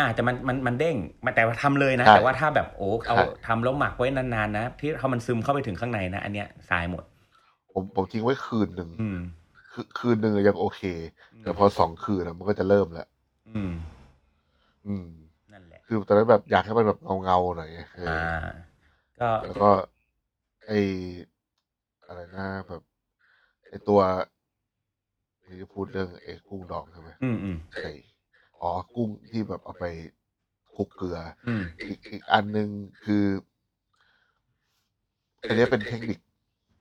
[0.00, 7.04] อ่าแต่มันมันมันเด้งมันแต่ว่าทำเลยนะใช่แต่ว่าถ้าแบบโอ้เอาใช่ทำแล้วหมักไว้นานๆนะที่ถ้ามันซึมเข้าไปถึงข้างในนะอันเนี้ยทรายหมด
[7.72, 9.18] ผมผมทิ้งไว้คืนหนึ่งอืม
[9.72, 10.82] คือคืนหนึ่งยังโอเค
[11.42, 13.08] แต่พอสองคืนอะมันก็จะเริ่มแล้ว
[13.48, 13.70] อืม
[14.86, 15.08] อืม
[15.52, 18.46] นั่นแหละ คือตอนนั้นแบบอยากให้มันแบบเงาเงาๆหน่อยไงเออออ่า
[19.20, 19.70] ก็แล้วก็
[20.66, 20.72] ไอ
[22.06, 22.82] อะไรนะแบบ
[23.68, 24.00] ไอตัว
[25.44, 27.88] ที่จะพูดเรื่องไอ้กุ้งดองใช่ไหมอืมอืมใช่
[28.62, 29.84] อ๋อกุ้งที่แบบเอาไป
[30.74, 32.68] คลุกเกลืออืม อีกอีกอันหนึ่ง
[33.04, 33.24] คือ
[35.46, 36.18] อันนี้เป็นเทคนิค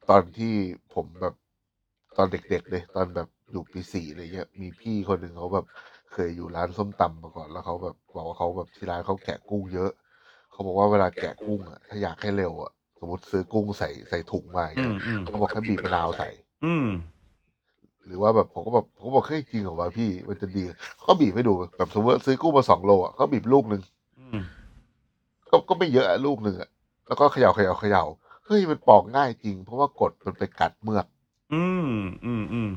[0.10, 0.54] ตอนที่
[0.94, 1.36] ผมแบบ
[2.18, 5.66] ตอนเด็กๆเลย ตอนแบบอยู่ปีสี่อะไรเงี้ยมีพี่คนหนึ่งเขาแบบ
[6.12, 9.92] เคยอยู่ร้านส้มตำมาก่อนแล้วเขาแบบบอกว่าเขาแบบที่ร้านเขาแกะกุ้งเยอะ
[10.52, 16.28] เขาบอกว่าเวลาแกะกุ้งอะถ้าอยากให้เร็วอะสมมติซื้อกุ้งใส่ใส่ถุงมาอย่างอืเงี้มยอืมเขาบอกให้บีบมะนาวใส่
[16.64, 16.86] อืม
[18.06, 20.64] หรือว่าแบบผมก็แบบผมก็บอกเฮ้ยจริงเหรอวะพี่ มันจะดี
[20.96, 23.82] เขาก็บีบให้ดูแบบสมมติว่าซื้อกุ้งมาสองโลอะเขาบีบลูกหนึ่ง
[24.20, 24.40] อืม
[25.50, 26.70] ก็ก็ไม่เยอะอะลูกหนึ่งอะ
[27.08, 28.04] แล้วก็เขย่าเขย่าเขย่า
[28.46, 31.06] เฮ้ยมันปอกง่ายจริง เพราะว่ากดมันไปกัดเมือก
[31.54, 31.90] อืม
[32.26, 32.72] อืมอืม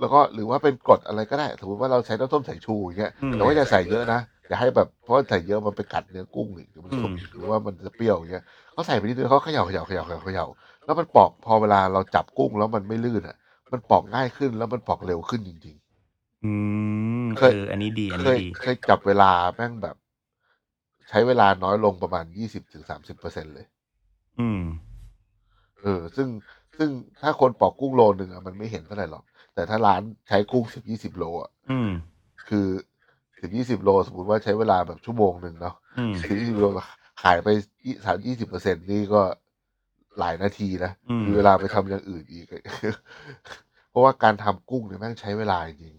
[0.00, 10.46] แล้วก็หรือว่าเป็นกรดอะไรก็ได้ สมมติว่าเราใช้น้ำส้มสายชูอย่างเงี้ยอืมแต่ว่าอย่าใส่เยอะนะอย่าให้แบบเพราะว่าใส่เยอะมันไปกัดเนื้อกุ้งอีกหรือมันสุกอืมหรือว่ามันจะเปรี้ยวอย่างเงี้ยเขาใส่ไปนิดนึงเขาเขย่าเขย่าเขย่าเขย่าเขย่า
[10.84, 13.36] แล้วมันปอกพอเวลาเราจับกุ้งแล้วมันไม่ลื่นอะ
[13.72, 15.76] มันปอกง่ายขึ้นแล้วมันปอกเร็วขึ้นจริง
[16.44, 16.52] อื
[17.24, 19.96] มเคเอยออันนี้ดี อันๆ เคนี้ยดี เคยจับเวลาแม่งแบบ
[21.08, 23.66] ใช้เวลาน้อยลงประมาณยี่สิบถึงสามสิบเปอร์เซ็นเลย
[24.40, 24.62] อืม
[25.82, 26.28] เออ ซึ่ง
[26.78, 26.90] ซึ่ง
[27.22, 31.90] ถ้าคนปอกกุ้งโลนึงอะมันไม่เห็นเท่าไหร่หรอก แต่ถ้าร้านใช้กุ้งสิบยี่สิบโลอะอืม
[32.48, 32.66] คือ
[33.40, 36.66] สิบยี่สิบโล สมมติว่าใช้เวลาแบบชั่วโมงหนึ่งเนาะอืม สิบยี่สิบโล
[37.22, 37.48] ขายไป
[38.04, 39.22] สามยี่สิบเปอร์เซ็นนี่ก็
[40.18, 42.46] หลายนาทีนะอืมมีเวลาไปทำอย่างอื่นอีก
[43.90, 45.96] เพราะว่าการทำกุ้งเนี่ยแม่งใช้เวลาจริง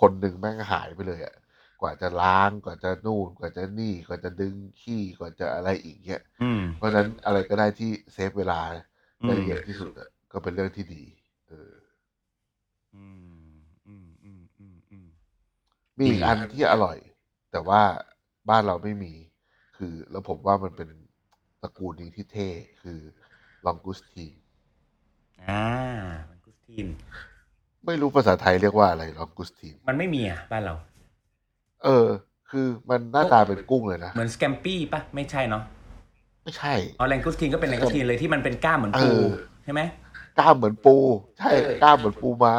[0.00, 1.36] คนหนึ่งแม่งหายไปเลยอะ
[1.80, 8.60] กว่าจะล้างกว่าจะนู่น กว่าจะนี่กว่าจะดึงขี้กว่าจะอะไรอีกเนี่ยอืมเพราะฉะนั้นอะไรก็ได้ที่เซฟเวลา
[9.22, 11.04] อืได้มเยอะที่สุดอะก็เป็นเรื่องที่ดี
[11.48, 11.72] เออ
[12.94, 13.04] อื
[13.48, 13.52] ม
[13.86, 15.08] อืมอืมอืมอืม
[15.98, 16.98] มีอีกอันที่อร่อย
[17.50, 17.82] แต่ว่า
[18.48, 19.12] บ้านเราไม่มี
[19.76, 20.88] คือ แล้วผมว่ามันเป็น
[21.62, 22.48] ตระกูลนี้ที่เท่
[22.82, 23.00] คือ
[23.66, 24.26] ลองกุสตี
[25.48, 25.64] อ่า
[26.28, 26.86] มันกุสทีน
[27.86, 30.74] ไม่รู้ภาษาไทยเรียกว่าอะไรลองกุสตีมันไม่มีอะบ้านเรา
[31.84, 32.06] เออ
[32.50, 35.62] คือมันหน้าตาเป็นกุ้งเลยนะ เหมือนสแกมปี้ปะไม่ใช่เนาะ
[36.44, 39.28] ไม่ใช่อ๋อแลงกุสทีนก็เป็นแลงกุสทีนเลยที่มันเป็นก้ามเหมือนปูเออ
[39.64, 39.80] ใช่ไหม
[40.38, 40.96] กล้ามเหมือนปู
[41.38, 41.50] ใช่
[41.82, 42.54] กล้ามเหมือนปูม้า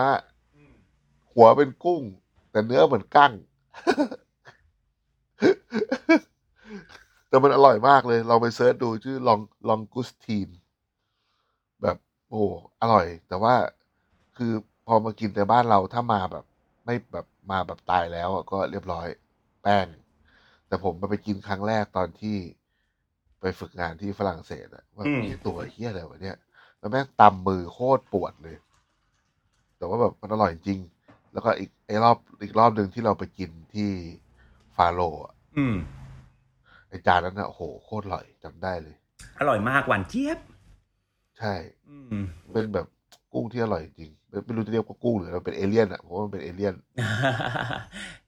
[1.34, 2.01] หัวเป็นกุ้ง
[2.51, 3.34] แต่เนื้อเหมือนกั้ง
[7.28, 9.39] แต่มันอร่อยมากเลยเราไปเซิร์ชดูชื่อลอง
[9.70, 10.66] ลองกุสทีนแบบ
[12.30, 12.44] โอ้
[12.82, 13.56] อร่อย แต่ว่า
[14.38, 14.54] คือ
[14.88, 16.46] พอมากินในบ้านเราถ้ามาแบบ
[16.86, 19.08] ไม่แบบมาแบบตายแล้วอะก็เรียบร้อย
[19.64, 19.88] แป้ง
[20.68, 22.38] แต่ผมมาไปกินครั้งแรกตอนที่
[23.42, 26.38] ไปฝึกงานที่ฝรั่งเศสอะว่าอืมนี่ตัวเฮี้ยอะไรวะเนี่ย
[26.80, 28.58] แล้วแม่งตำมือโคตรปวดเลย
[29.78, 30.80] แต่ว่าแบบมันอร่อยจริง
[31.34, 33.90] แล้วก็อีกไอ้รอบอีกรอบหนึ่งที่เราไปกินที่
[34.76, 35.76] ฟาโลอะอืม
[36.90, 38.96] ไอ้จานนั้นอะโอ้โหโคตรอร่อยจำได้เลย
[39.40, 40.38] อร่อยมากหวานเจี๊ยบ
[41.38, 41.54] ใช่
[41.88, 42.88] อืม เป็นแบบ
[43.34, 46.74] กุ้งที่อร่อยจริงไม่ไม่รู้จะเรียกว่ากุ้งหรือมันเป็นเอเลี่ยนอะเพราะว่ามันเป็น alien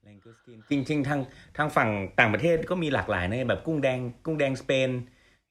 [0.02, 1.20] langoustine จริง ๆ ทาง
[1.56, 4.90] ทางฝั่งต่างประเทศก็มีหลากหลายนะแบบกุ้งแดง กุ้งแดงสเปน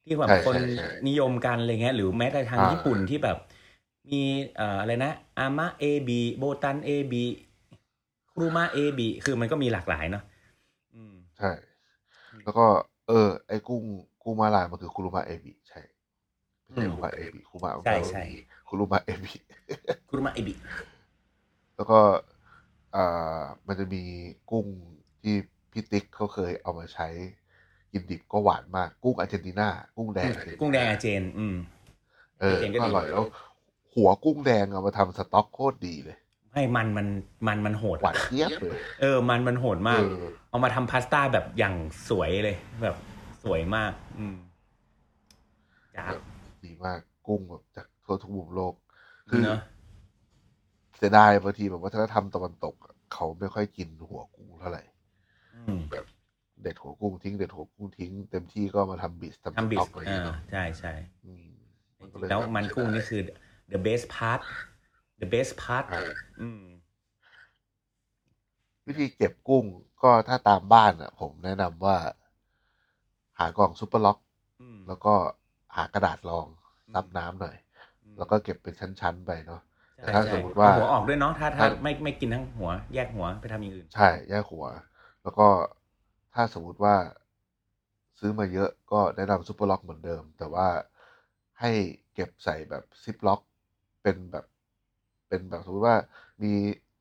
[0.04, 3.36] ที่แบบใช่คนใช่ใช่นิยมกันอะไรเงี้ย หรือแม้แต่ทางอ่า ญี่ปุ่นที่แบบ
[4.08, 4.22] มี
[4.56, 7.24] เอ่ออะไรนะอามะเอบีโบตันเอบี
[8.34, 10.22] ครูมาเอบีคือมันก็มีหลากหลายเนาะ
[10.94, 11.50] อืม ใช่
[12.44, 12.66] แล้วก็
[13.08, 13.84] เออ ไอ้กุ้ง
[14.22, 15.80] กุ้งมาลายมันคือคุรุมะเอบิใช่
[16.72, 18.22] ไม่ใช่คุรุมะเอบิคุรุมะใช่ใช่
[18.66, 19.32] คคุรุมะเอบิ
[20.08, 20.54] คุรุมะเอบิ
[21.76, 22.00] แล้วก็
[22.96, 24.02] อ่ามันจะมี
[24.50, 24.66] กุ้ง
[25.22, 25.34] ที่
[25.72, 27.08] พี่ติ๊กเขาเคยเอามาใช้
[27.92, 31.56] กินดิบก็หวานมาก กุ้งอาร์เจนตินากุ้งแดงกุ้งแดงอาเจน อืม
[32.40, 33.24] เอออาร์เจนก็ก็ดีอร่อยแล้ว
[33.94, 36.16] หัวกุ้งแดงเอามาทำสต๊อกโคตรดีเลย
[36.54, 37.06] ให้มันมัน
[37.46, 41.74] มันมันโหดหวานเจี๊ยบเลยเออ มันมันโหดมาก เออเอามาทำพาสต้าแบบอย่าง
[42.08, 42.96] สวยเลย แบบ
[43.44, 44.36] สวยมาก อืม
[45.96, 46.14] จ้าบ
[46.66, 48.74] ดีมาก กุ้งแบบจากทั่วทุกมุมโลก
[49.30, 49.58] คือเนอะ
[50.96, 54.82] เสียดายบางทีแบบวัฒนธรรมตะวันตกอะเขาไม่ค่อยกินหัวกุ้งเท่าไหร่
[55.54, 55.80] อืม
[56.62, 60.92] เด็ดหัวกุ้งทิ้งเด็ดหัวกุ้งทิ้ง เต็มที่ก็มาทำบิสทำทำบิสสต๊อกอะไรอย่างอ่าเงี้ยเนาะใช่ใช่
[61.24, 63.22] อืมก็จริเยงๆแล้วแบบมันกุ้งนี่คือ
[63.72, 64.40] the best part
[65.20, 65.98] the best part ใช่
[66.40, 66.62] อืม
[68.86, 69.64] วิธีเก็บกุ้ง
[70.02, 71.96] ก็ถ้าตามบ้านอะ ผมแนะนำว่า
[73.38, 74.18] หากล่อง Super Lock
[74.60, 75.14] อืมแล้วก็
[75.76, 76.46] หากระดาษรอง
[76.94, 77.56] ซับน้ำหน่อย
[78.18, 79.60] แล้วก็เก็บเป็นชั้นๆไปเนาะ
[79.96, 84.66] ใช่แต่ถ้าใช่สมมุติว่าเอาหัวออกด้วยเนาะถ้าถ้าถ้าไม่ไม่กินทั้งหัว แยกหัวไปทำอย่างอื่น ใช่ แยกหัว
[85.22, 85.48] แล้วก็
[86.34, 86.94] ถ้าสมมติว่า
[88.20, 90.68] ซื้อมาเยอะก็แนะนำ Super Lock เหมือนเดิม แต่ว่า
[91.60, 91.70] ให้
[92.14, 93.40] เก็บใส่แบบซิปล็อก
[94.02, 94.44] เป็นแบบ
[95.28, 95.96] เป็นแบบสมมติว่า
[96.42, 96.52] มี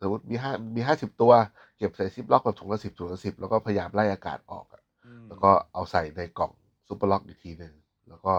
[0.02, 1.34] สมมติมีห้ามีห้าสิบตัว
[1.78, 6.52] เก็บใส่ซิปล็อกแบบถุงละสิบถุงละสิบแล้วก็พยายามไล่อากาศออกอะอืมแล้วก็เอาใส่ในกล่อง
[6.88, 7.74] Super Lock อีกทีหนึ่ง
[8.10, 8.34] แล้วก็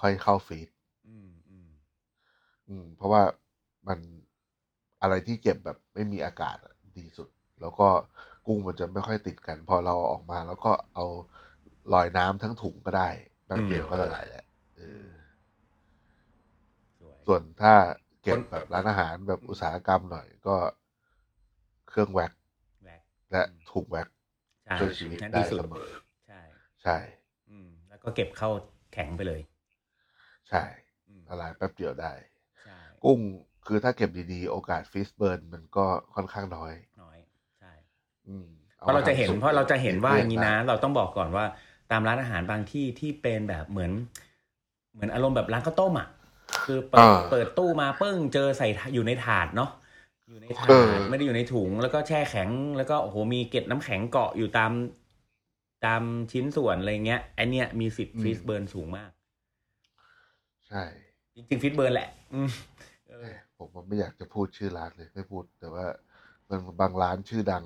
[0.00, 0.68] ค่อยเข้า freeze
[1.08, 1.68] อืมอืม
[2.68, 3.22] อืมเพราะว่า
[3.88, 3.98] มัน
[5.02, 7.28] อะไรที่เก็บแบบไม่มีอากาศอะดีสุด
[7.60, 7.88] แล้วก็
[8.46, 11.06] กุ้งมันจะไม่ค่อยติดกัน พอเราเอาออกมาแล้วก็เอา
[11.92, 13.08] ลอยน้ำทั้งถุงก็ได้
[13.46, 14.44] แป๊บเดียวก็ละลายแล้ว
[14.76, 15.06] เออ
[16.98, 17.74] สวยส่วนถ้า
[18.22, 20.56] เก็บคนแบบร้านอาหารแบบอุตสาหกรรมหน่อยก็
[21.88, 22.32] เครื่องแว็ก
[22.82, 23.02] แหวก
[23.32, 24.08] และถุงแว็ก
[24.64, 25.88] ใช่ช่วยชีวิตนั่นได้ดีสุดเสมอ
[26.26, 26.40] ใช่
[26.82, 26.96] ใช่
[27.50, 28.50] อืม แล้วก็เก็บเข้า
[28.94, 29.40] แข็งไปเลย
[30.48, 30.62] ใช่
[31.06, 32.12] อืมละลายแป๊บเดียวได้
[32.62, 33.20] ใช่กุ้ง
[33.66, 36.72] คือถ้าเก็บดีๆ โอกาสฟิสเบิร์นมันก็ค่อนข้างน้อย
[37.02, 37.18] น้อย
[37.58, 37.72] ใช่
[38.28, 41.44] อืมเพราะเราจะเห็นอมทำซุปเพราะเราจะเห็นว่าลี่อยย่างนี้นะ เราต้องบอกก่อนว่า
[41.90, 43.92] ตามร้านอาหารบางที่ที่เป็นแบบเหมือน
[44.92, 46.08] เหมือนอารมณ์แบบร้านข้าวต้มอะ
[46.64, 49.70] คือเปิดอ่าเปิดตู้มาปึ้งเจอใส่อยู่ในถาดเนาะ
[50.28, 54.70] อยู่ในถาเอดอไม่ได้อยู่ในถุงแล้วก็แช่แข็ง แล้วก็โอ้โหมีเกล็ดน้ำแข็งเกาะอยู่ตาม
[55.86, 59.10] ตามชิ้นส่วนอะไรเงี้ยไอเนี้ยมีสิทธิ์ฟรีสเบิร์นสูงมาก
[60.68, 60.82] ใช่
[61.34, 62.50] จริงๆฟรีสเบิร์นแหละ อืม
[63.08, 65.86] เออผมว่าไม่อยากจะพูดชื่อร้านเลยไม่พูด แต่ว่า
[66.48, 67.64] มันบางร้านชื่อดัง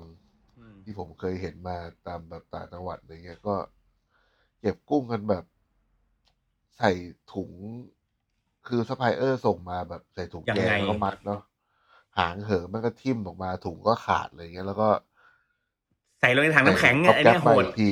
[0.59, 3.55] อืมที่ผมเคยเห็นมาตามแบบต่างจังหวัดอะไรเงี้ยก็
[4.61, 5.45] เก็บกุ้งกันแบบ
[6.77, 6.91] ใส่
[7.33, 7.51] ถุง
[8.67, 11.41] คือซัพพลายเออร์ส่งมาแบบใส่ถุงยังแกไงงแล้วก็มัดเนาะ
[12.17, 14.89] หางเหิมมันก็ทิ่มออกมาถุงก็ขาดอะไรเงี้ยแล้วก็
[16.19, 17.91] ใส่ลงในถังน้ำแข็งใส่เนี่ยไอแก๊เนี้ปยโหมาดอีกที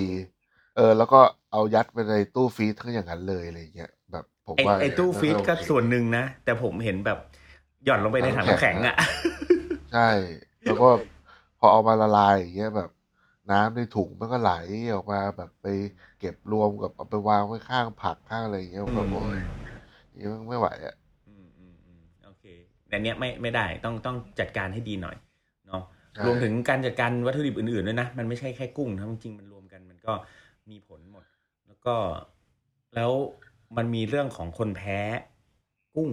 [0.76, 1.20] เออ แล้วก็
[1.52, 7.18] เอายัดไปในตู้ฟรีซทั้งอย่างนั้นเลยอะไรเงี้ยแบบผมไอว่าไอตู้ฟรีซก็โอเคส่วนหนึ่งนะ แต่ผมเห็นแบบ
[7.86, 8.96] หย่อนลงไปในถังน้ำแข็งอะ
[9.92, 10.10] ใช่
[10.66, 10.86] แล้วก็
[11.60, 12.90] พอเอามาละลายอย่างเงี้ยแบบ
[13.52, 14.52] น้ำในถุงมันก็ไหล
[14.94, 15.66] ออกมาแบบไป
[16.20, 19.40] เก็บรวมกับเอาไปวางไว้ข้างผักข้างอะไรอย่างเงี้ยผมก็อืมโอ้ย
[20.16, 20.96] นี่มันไม่ไหวอะ
[21.28, 22.46] อืมอืมอืมโอเค
[22.90, 25.27] แต่เนี้ยไม่ไม่ได้ต้องต้องจัดการให้ดีหน่อยเนาะใช่
[26.26, 30.14] รวมถึงการจัดการวัตถุดิบอื่นๆด้วยนะ มันไม่ใช่แค่กุ้งนะจริงๆมันรวมกัน มันก็
[30.70, 31.24] มีผลหมด
[31.68, 31.96] แล้วก็
[32.96, 33.12] แล้ว
[33.78, 35.00] มันมีเรื่องของคนแพ้
[35.96, 36.10] กุ้ง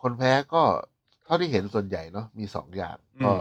[0.00, 0.62] คนแพ้ก็
[1.24, 3.32] เท่าที่เห็นส่วนใหญ่เนาะมีสองอย่างอืมก็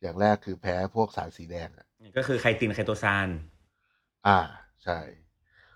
[0.00, 3.28] อย่างแรกคือแพ้พวกสารสีแดงอะก็คือไคตินไคโตซาน
[4.26, 4.38] อ่า
[4.84, 4.98] ใช่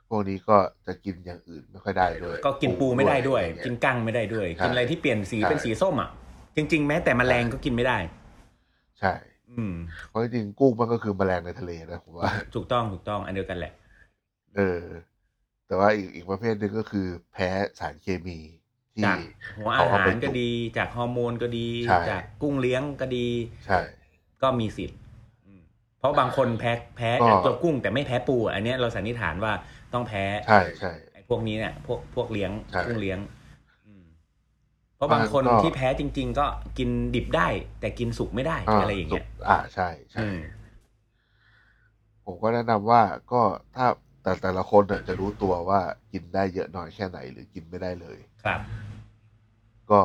[0.08, 6.10] พวกนี้ก็จะกินอย่างอื่นไม่ค่อยได้ด้วย ก็กินปูไม่ได้ด้วยอะไรอย่างเงี้กินกั้งไม่ได้ด้วยใช่กินอะไรที่เปลี่ยนสีใช่เป็นสีส้มอะ
[6.56, 7.98] จริง ๆ แม้แต่แมลงก็กินไม่ได้
[9.04, 9.16] ใช่
[9.50, 9.74] อืม
[10.08, 13.72] เพราะจริงๆกุ้งมันก็คือแมลงในทะเลนะผมว่า ถูกต้องถูกต้องอันเดียวกันแหละ
[14.56, 14.82] เออ
[15.66, 17.48] แต่ว่าอีกอีกประเภทหนึ่งก็คือแพ้
[17.78, 18.38] สารเคมี
[18.94, 19.18] ที่ จาก
[19.56, 23.26] หัวอาเอหารไปก็จุ่มดี จากฮอร์โมนก็ดี ใช่ จากกุ้งเลี้ยงก็ดี
[23.66, 23.78] ใช่
[24.42, 24.98] ก็มีสิทธิ์
[25.46, 25.62] อืม
[25.98, 29.52] เพราะบางคนแพ้แพ้ก็ ตัวกุ้งแต่ไม่แพ้ปู อันเนี้ยเราสันนิษฐานว่า
[29.92, 33.43] ต้องแพ้ใช่ใช่ ไอ้พวกนี้เนี่ยพวกพวกเลี้ยงใช่ กุ้งเลี้ยงอืมเพ
[35.04, 36.46] ราะบางคนมันก็ที่แพ้จริง ๆ ก็
[36.78, 37.48] กินดิบได้
[37.80, 40.38] แต่กินสุกไม่ได้อะไรอย่างเงี้ยสุกอ่าใช่ใช่อืม
[42.24, 43.02] ผมก็แนะนำว่า
[43.32, 43.42] ก็
[43.76, 43.86] ถ้า
[44.22, 45.80] แต่แต่ละคนน่ะจะรู้ตัวว่า
[46.12, 48.60] กินได้เยอะน้อยแค่ไหนหรือกินไม่ได้เลย ครับ
[49.90, 50.00] ก็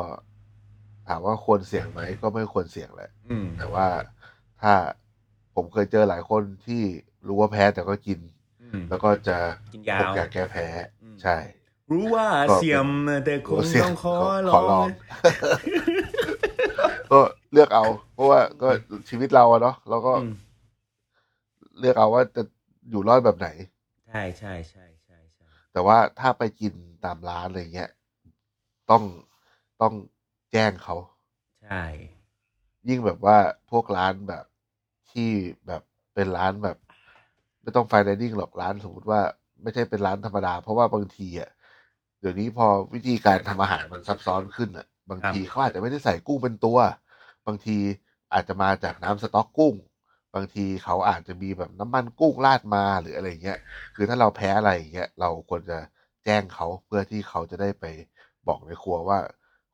[1.08, 3.88] ถามว่าควรเสี่ยงไหมก็ไม่ควรเสี่ยงแหละอืมแต่ว่า
[4.62, 4.74] ถ้า
[5.56, 6.84] ผมเคยเจอหลายคนที่
[7.28, 8.20] รู้ว่าแพ้แต่ก็กิน
[8.62, 9.38] อืมแล้วก็จะ
[9.74, 10.68] กินยาวพกยาแก้แพ้
[11.04, 11.38] อืมใช่
[11.92, 12.88] รู้ว่าก็เสียม
[13.26, 14.18] แต่คงเสี่ยต้องขอ
[14.50, 14.88] ขอลลอองง
[17.12, 17.20] ก็
[17.52, 18.70] เลือกเอา เพราะว่าก็
[19.10, 20.32] ชีวิตเราอะเนาะเราก็อืม
[21.80, 22.44] เลือกเอาว่าจะ
[22.90, 23.48] อยู่รอดแบบไหน
[24.06, 26.74] ใช่ใช่ใช่ใช่ใช่แต่ว่าถ้าไปกิน
[27.06, 27.90] ตามร้านอะไรเงี้ย
[28.90, 29.04] ต้อง
[29.82, 29.94] ต้อง
[30.52, 30.96] แจ้งเขา
[31.60, 31.84] ใช่
[32.90, 33.38] ยิ่งแบบว่า
[33.72, 34.46] พวกร้านแบบ
[35.12, 35.30] ที่
[35.68, 35.82] แบบ
[36.14, 36.78] เป็นร้านแบบ
[37.62, 39.22] ไม่ต้องไฟแนนซิ่งหรอกร้านสมมติว่า
[39.62, 41.50] ไม่ใช่เป็นร้านธรรมดา เพราะว่าบางทีอะ
[42.20, 46.78] เดี๋ยวนี้พอวิธีการทำอาหารมันซับซ้อนขึ้นอะ บางทีเขาอาจจะไม่ได้ใส่กุ้งเป็นตัว
[47.48, 47.78] บางที
[48.34, 49.76] อาจจะมาจากน้ำสต๊อกกุ้ง
[50.36, 53.58] บางทีเขาอาจจะมีแบบน้ำมันกุ้งราดมาหรืออะไรเงี้ย
[53.96, 55.78] คือถ้าเราแพ้อะไรอย่างเงี้ยเราควรจะ
[56.26, 57.86] แจ้งเขาเพื่อที่เขาจะได้ไป
[58.48, 59.20] บอกในครัวว่า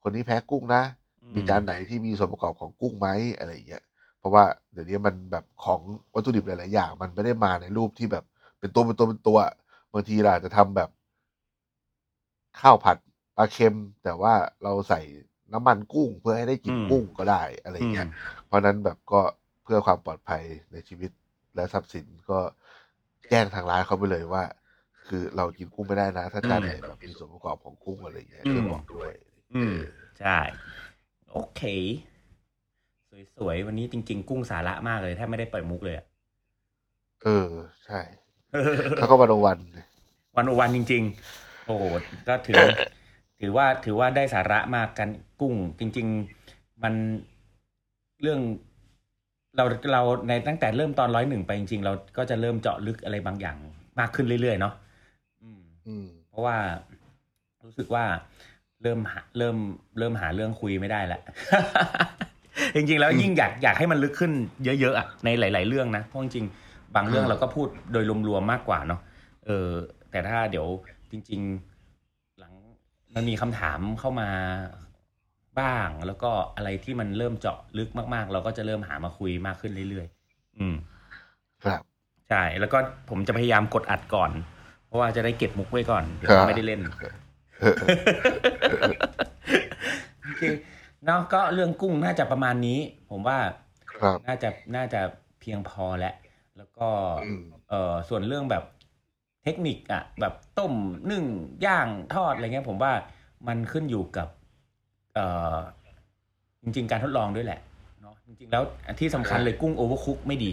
[0.01, 0.83] คนนี้แพ้กุ้งนะ
[1.35, 3.83] มีจานไหนที่มีส่วนประกอบของกุ้งไหมอะไรอย่างเงี้ย
[4.19, 4.43] เพราะว่า
[4.73, 5.79] เดี๋ยวนี้มันแบบของ
[6.13, 8.23] วัตถุดิบหลายๆอย่าง มันไม่ได้มาในรูปที่แบบ
[8.59, 9.37] เป็นตัวเป็นตัวเป็นตัว
[9.93, 10.89] บางทีเราอาจจะทำแบบ
[12.61, 12.97] ข้าวผัด
[13.37, 14.33] ปลาเค็ม แต่ว่า
[14.63, 15.01] เราใส่
[15.53, 18.07] น้ำมันกุ้งเพื่อให้ได้กลินอืมกุ้งก็ได้อะไรอย่างเงี้ย
[18.45, 19.21] เพราะฉะนั้นแบบก็
[19.63, 21.11] เพื่อความปลอดภัยในชีวิต
[21.55, 22.39] และทรัพย์สินก็
[23.29, 24.43] แจ้งทางร้านเขาไปเลยว่า
[25.07, 29.11] คือเรากินกุ้งไม่ได้นะ ถ้าจานไหนแบบมีส่วนประกอบของกุ้งอะไรอย่างเงี้ยอืมช่วยบอกด้วย
[29.55, 29.75] อืม
[30.19, 30.37] ใช่
[31.31, 31.61] โอเค
[33.37, 36.05] สวยๆ วันนี้จริง ๆ กุ้งสาระมากเลยแทบไม่ได้ปล่อยมุกเลยอะ
[37.23, 37.49] เออ
[37.85, 37.99] ใช่
[38.97, 39.59] แล้วก็วันวัน
[40.35, 41.83] วันโอวันจริงๆ โอ้โห
[42.27, 42.61] ก็ถือ
[43.41, 45.09] ถือว่าถือว่าได้สาระมากกัน
[45.41, 46.07] กุ้ง จริง
[46.45, 46.93] ๆ มัน
[48.21, 48.39] เรื่อง
[49.57, 53.57] เราเราในตั้งแต่เริ่มตอนร้อยหนึ่งไปจริงๆ เราก็จะเริ่มเจาะลึกอะไรบางอย่าง
[53.99, 54.73] มากขึ้นเรื่อยๆเนาะ
[55.43, 56.57] อืมอืมเพราะว่า
[57.65, 58.05] รู้สึกว่า
[58.83, 59.57] เริ่มหาเริ่ม
[59.97, 61.21] เริ่มหาเรื่องคุยไม่ได้แล้ว
[62.75, 64.31] จริงๆ แล้วยิ่งอยากอยากให้มันลึกขึ้น
[64.65, 69.01] เยอะๆอะในหลาย ๆ เรื่องนะเพราะจริงๆบางเรื่องอืมเราก็พูดโดยรวมๆมากกว่าเนาะ
[69.45, 69.69] เออ
[70.11, 70.94] แต่ถ้าเดี๋ยวจ
[71.29, 71.41] ริง
[71.89, 72.53] ๆ หลัง
[73.15, 74.29] มันมีคำถามเข้ามา
[75.59, 80.75] บ้าง แล้วก็อะไรที่มันเริ่มเจาะลึกมากๆ เราก็จะเริ่มหามาคุยมากขึ้นเรื่อยๆ อืม
[81.63, 81.81] ครับ
[82.29, 82.77] ใช่ แล้วก็
[83.09, 84.31] ผมจะพยายามกดอัดก่อน
[84.87, 86.81] เพราะว่าจะได้เก็บมุกไว้ก่อนเดี๋ยวครับไม่ได้เล่น
[90.23, 90.43] โอเค
[91.05, 93.37] เนาะก็เรื่องกุ้งน่าจะประมาณนี้ ผมว่า
[93.93, 95.01] ครับน่าจะน่าจะ
[95.39, 96.15] เพียงพอแล้ว
[96.57, 96.87] แล้วก็
[97.25, 98.63] อืมเออส่วนเรื่องแบบ
[99.45, 100.73] เทคนิคอะแบบต้ม
[101.11, 101.25] นึ่ง
[101.65, 102.91] ย่างทอดอะไรเงี้ยผมว่า
[103.47, 104.27] มันขึ้นอยู่กับ
[105.13, 105.19] เอ
[105.55, 105.57] อ
[106.63, 107.59] จริง ๆ การทดลองด้วยแหละ
[108.01, 108.63] เนาะจริง ๆ แล้ว
[108.99, 110.51] ที่สำคัญเลยกุ้งโอเวอร์คุกไม่ดี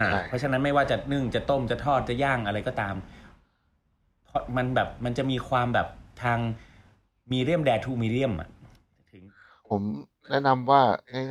[0.00, 2.94] อ่าใช่เพราะฉะนั้นไม่ว่าจะนึ่งจะต้มจะทอดจะย่างอะไรก็ตาม
[4.24, 5.88] เพราะมันแบบมันจะมีความแบบ
[6.22, 6.38] ทาง
[7.32, 8.48] มีเดียมแดทูมีเดียมอะ
[9.12, 9.22] ถึง
[9.68, 9.82] ผม
[10.30, 10.82] แนะนำว่า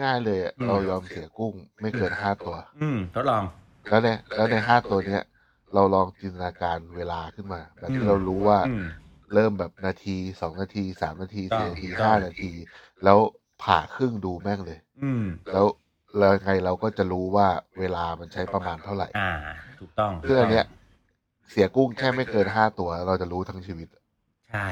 [0.03, 3.43] ง่ายๆเลยอะอืมเรายอมเสียกุ้งไม่เกินห้าตัว อืมทดลอง
[3.89, 5.23] แล้วในแล้วในห้าตัวเนี้ย
[5.77, 8.83] เราลองจินตนาการเวลาขึ้นมา แบบอืที่มเรารู้ว่าอืม
[9.33, 12.51] เริ่มแบบนาทีสองนาทีสามนาทีต้อสี่งนาทีถูกต้องห้านาที
[13.03, 13.19] แล้ว
[13.63, 15.67] ผ่าครึ่งดูแม่งเลย อืมแล้ว
[16.19, 17.47] แล้วไงเราก็จะรู้ว่า
[17.79, 19.29] เวลามันใช้ประมาณเท่าไหร่ อ่า
[19.79, 20.63] ถูกต้องเพื่ออนเนี้ย
[21.49, 23.87] เสียกุ้งแค่ไม่เกินห้าตัว เราจะรู้ทั้งชีวิต
[24.49, 24.67] ใช่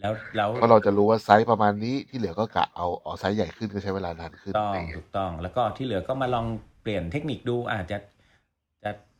[0.00, 6.46] แล้วแล้วเพราะเราจะรู้ว่าไซส์ประมาณนี้ที่เหลือก็กะเอาเอาไซส์ใหญ่ขึ้นก็ใช้เวลานานขึ้น ต้องอะไรอย่างเงี้ถูยกต้อง แล้วก็ที่เหลือก็มาลอง
[6.82, 7.98] เปลี่ยนเทคนิคดูอาจจะจะ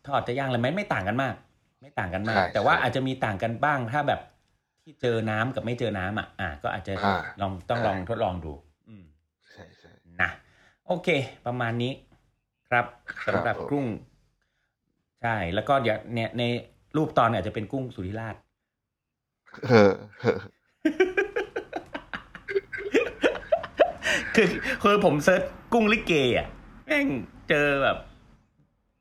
[0.08, 1.34] ทอดจะย่างอะไรไหมไม่ต่างกันมาก
[1.82, 4.20] ไม่ต่างกันมากใช่แต่ว่าใช่อาจจะมีต่างกันบ้างถ้าแบบ
[4.82, 8.52] ที่เจอน้ำกับไม่เจอน้ำอะอ่าก็อาจจะอ่าลองต้องใช่ลองทดลองดู
[8.88, 9.04] อืม
[9.52, 9.90] ใช่ใช่
[10.22, 10.30] นะ
[10.86, 11.08] โอเค
[11.46, 11.92] ประมาณนี้
[12.68, 12.86] ครับ
[13.26, 13.86] ครับสำหรับผมกุ้ง
[15.22, 16.42] ใช่ แล้วก็เดี๋ยวเนี่ยใน
[16.96, 18.36] รูปตอนเนี่ยจะเป็นกุ้งสุธิราช
[19.66, 20.38] เออเออ
[24.34, 24.48] คือ
[24.82, 25.42] คือผมเซิร์ช
[25.72, 26.48] กุ้งลิเกอะ
[26.86, 27.06] แม่ง
[27.48, 27.96] เจอแบบ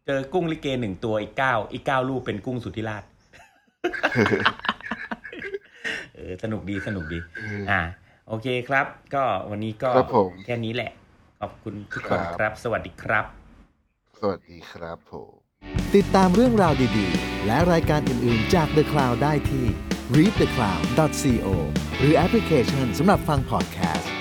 [0.08, 3.04] เจอกุ้งลิเกหนึ่งตัวอีกเก้าอีกเก้ารูปเป็นกุ้งสุธิราช
[6.16, 7.20] เออสนุกดีสนุกดี
[7.72, 7.82] อ่า
[8.28, 8.86] โอเคครับ
[9.16, 10.92] ก็วันนี้ก็ครับผมแค่นี้แหละ
[11.42, 13.26] ขอบคุณทุกคนครับครับ สวัสดีครับ
[14.20, 15.32] สวัสดีครับผม
[15.96, 19.66] ติดตามเรื่องราวดีๆ และรายการอื่นๆจาก The Cloud ได้ที่
[20.16, 21.48] readthecloud.co
[22.00, 24.12] หรือแอปพลิเคชันสำหรับฟังพอดแคสต์